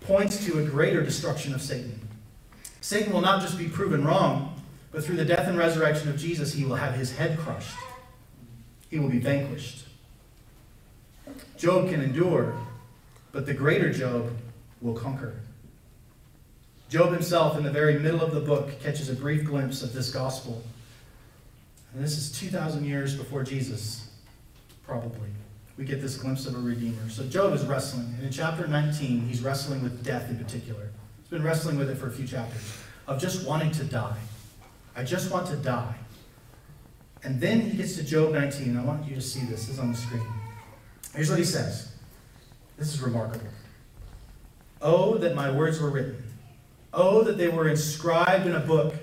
[0.00, 2.00] points to a greater destruction of Satan.
[2.80, 4.58] Satan will not just be proven wrong,
[4.92, 7.76] but through the death and resurrection of Jesus, he will have his head crushed.
[8.88, 9.84] He will be vanquished.
[11.58, 12.56] Job can endure,
[13.30, 14.34] but the greater Job
[14.80, 15.34] will conquer.
[16.88, 20.10] Job himself, in the very middle of the book, catches a brief glimpse of this
[20.10, 20.64] gospel.
[21.94, 24.10] And this is 2,000 years before Jesus,
[24.86, 25.30] probably.
[25.76, 27.08] We get this glimpse of a Redeemer.
[27.08, 28.14] So Job is wrestling.
[28.16, 30.90] And in chapter 19, he's wrestling with death in particular.
[31.22, 32.62] He's been wrestling with it for a few chapters,
[33.06, 34.16] of just wanting to die.
[34.94, 35.94] I just want to die.
[37.22, 38.76] And then he gets to Job 19.
[38.76, 39.66] I want you to see this.
[39.66, 40.26] This is on the screen.
[41.14, 41.92] Here's what he says.
[42.78, 43.48] This is remarkable.
[44.80, 46.22] Oh, that my words were written.
[46.92, 48.94] Oh, that they were inscribed in a book.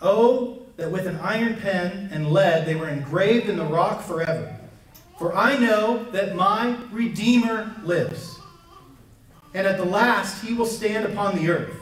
[0.00, 4.56] Oh, that with an iron pen and lead they were engraved in the rock forever.
[5.18, 8.38] For I know that my Redeemer lives.
[9.54, 11.76] And at the last he will stand upon the earth.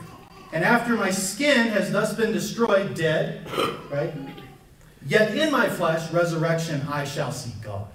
[0.51, 3.47] And after my skin has thus been destroyed, dead,
[3.91, 4.13] right?
[5.05, 7.87] Yet in my flesh, resurrection, I shall see God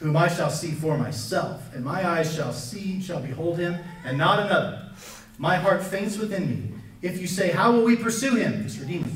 [0.00, 4.16] whom I shall see for myself, and my eyes shall see, shall behold him, and
[4.16, 4.90] not another.
[5.38, 6.74] My heart faints within me.
[7.02, 8.62] If you say, How will we pursue him?
[8.62, 9.08] This Redeemer.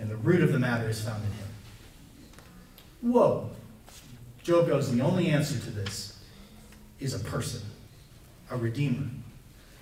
[0.00, 3.12] And the root of the matter is found in him.
[3.12, 3.50] Whoa.
[4.42, 6.18] Job goes, The only answer to this
[6.98, 7.60] is a person,
[8.50, 9.06] a Redeemer,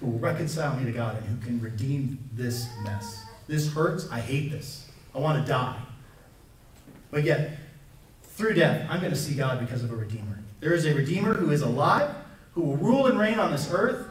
[0.01, 3.25] who will reconcile me to God and who can redeem this mess.
[3.47, 4.11] This hurts.
[4.11, 4.89] I hate this.
[5.15, 5.79] I want to die.
[7.11, 7.57] But yet,
[8.23, 10.41] through death, I'm going to see God because of a Redeemer.
[10.61, 12.11] There is a Redeemer who is alive,
[12.53, 14.07] who will rule and reign on this earth,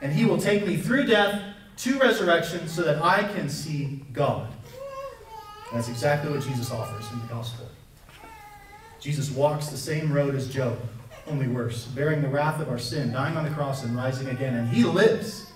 [0.00, 1.42] and he will take me through death
[1.78, 4.51] to resurrection so that I can see God.
[5.72, 7.66] That's exactly what Jesus offers in the gospel.
[9.00, 10.78] Jesus walks the same road as Job,
[11.26, 14.54] only worse, bearing the wrath of our sin, dying on the cross and rising again,
[14.54, 15.50] and he lives.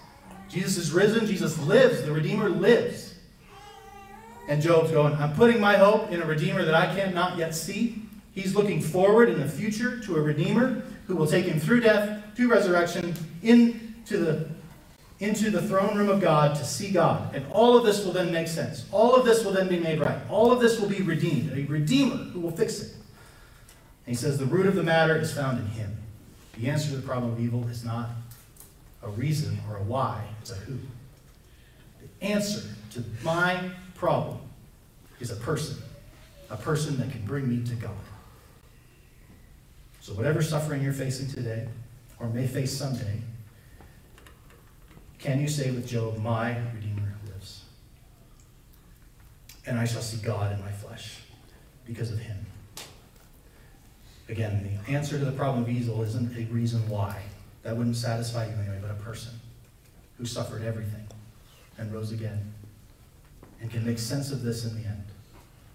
[0.49, 3.15] Jesus is risen, Jesus lives, the Redeemer lives.
[4.49, 8.03] And Job's going, I'm putting my hope in a Redeemer that I cannot yet see.
[8.33, 12.23] He's looking forward in the future to a Redeemer who will take him through death
[12.37, 14.49] to resurrection into the,
[15.19, 17.35] into the throne room of God to see God.
[17.35, 18.85] And all of this will then make sense.
[18.93, 20.19] All of this will then be made right.
[20.29, 21.53] All of this will be redeemed.
[21.57, 22.93] A Redeemer who will fix it.
[22.93, 25.97] And he says the root of the matter is found in him.
[26.59, 28.11] The answer to the problem of evil is not
[29.03, 30.79] a reason or a why, it's a who.
[32.01, 32.63] The answer
[32.93, 34.39] to my problem
[35.21, 35.77] is a person,
[36.51, 37.93] a person that can bring me to God.
[40.01, 41.67] So, whatever suffering you're facing today,
[42.21, 43.21] or may face someday,
[45.27, 47.65] can you say with Job, My Redeemer lives?
[49.67, 51.19] And I shall see God in my flesh
[51.85, 52.47] because of him.
[54.29, 57.21] Again, the answer to the problem of evil isn't a reason why.
[57.65, 59.33] That wouldn't satisfy you anyway, but a person
[60.17, 61.09] who suffered everything
[61.77, 62.55] and rose again
[63.61, 65.07] and can make sense of this in the end.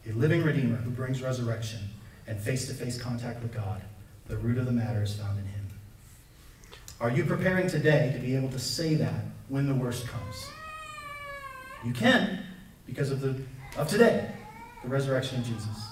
[0.10, 1.90] A living Redeemer who brings resurrection
[2.26, 3.82] and face to face contact with God.
[4.30, 5.68] The root of the matter is found in Him.
[7.02, 10.50] Are you preparing today to be able to say that when the worst comes?
[11.84, 12.44] You can
[12.88, 13.36] because of the
[13.78, 14.32] of today,
[14.82, 15.92] the resurrection of Jesus.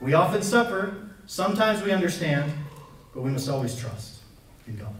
[0.00, 2.52] We often suffer, sometimes we understand,
[3.14, 4.20] but we must always trust
[4.66, 4.94] in God.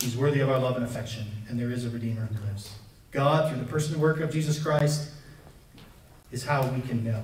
[0.00, 2.72] He's worthy of our love and affection, and there is a Redeemer who lives.
[3.10, 5.10] God, through the person and work of Jesus Christ,
[6.30, 7.22] is how we can know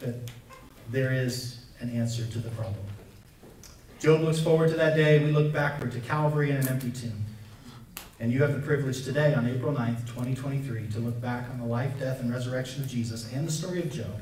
[0.00, 0.14] that
[0.90, 2.76] there is an answer to the problem.
[4.00, 5.22] Job looks forward to that day.
[5.22, 7.24] We look backward to Calvary and an empty tomb.
[8.20, 11.64] And you have the privilege today, on April 9th, 2023, to look back on the
[11.64, 14.20] life, death, and resurrection of Jesus and the story of Job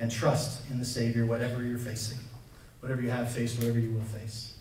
[0.00, 2.18] and trust in the Savior, whatever you're facing,
[2.80, 4.54] whatever you have faced, whatever you will face.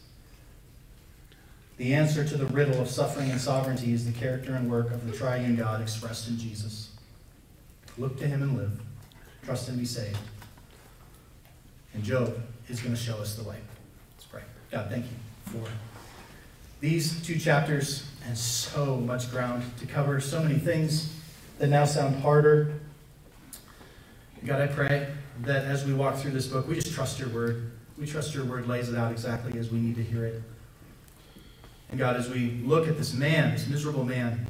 [1.78, 5.10] The answer to the riddle of suffering and sovereignty is the character and work of
[5.10, 6.90] the triune God expressed in Jesus.
[7.98, 8.80] Look to him and live.
[9.44, 10.20] Trust and be saved.
[11.96, 13.58] And Job is going to show us the way.
[14.14, 14.44] Let's pray.
[14.70, 15.68] God, thank you for
[16.80, 21.16] these two chapters and so much ground to cover, so many things
[21.60, 22.80] that now sound harder.
[24.46, 25.08] God, I pray
[25.42, 27.72] that as we walk through this book, we just trust your word.
[27.98, 30.42] We trust your word lays it out exactly as we need to hear it.
[31.90, 34.48] And God, as we look at this man, this miserable man,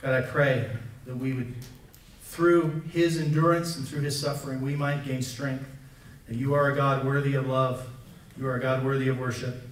[0.00, 0.70] God, I pray
[1.06, 1.54] that we would,
[2.22, 5.68] through his endurance and through his suffering, we might gain strength.
[6.28, 7.86] That you are a God worthy of love.
[8.38, 9.71] You are a God worthy of worship.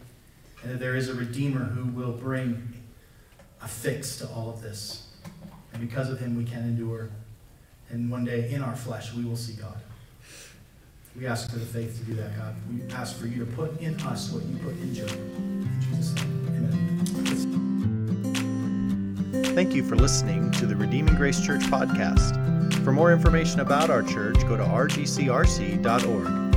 [0.63, 2.75] And that there is a Redeemer who will bring
[3.63, 5.09] a fix to all of this.
[5.73, 7.11] And because of him, we can endure.
[7.91, 9.81] And one day, in our flesh, we will see God.
[11.17, 12.55] We ask for the faith to do that, God.
[12.71, 15.11] We ask for you to put in us what you put in Job.
[15.81, 16.15] Jesus'.
[19.55, 22.37] Thank you for listening to the Redeeming Grace Church podcast.
[22.85, 26.50] For more information about our church, go to rgcrc.org.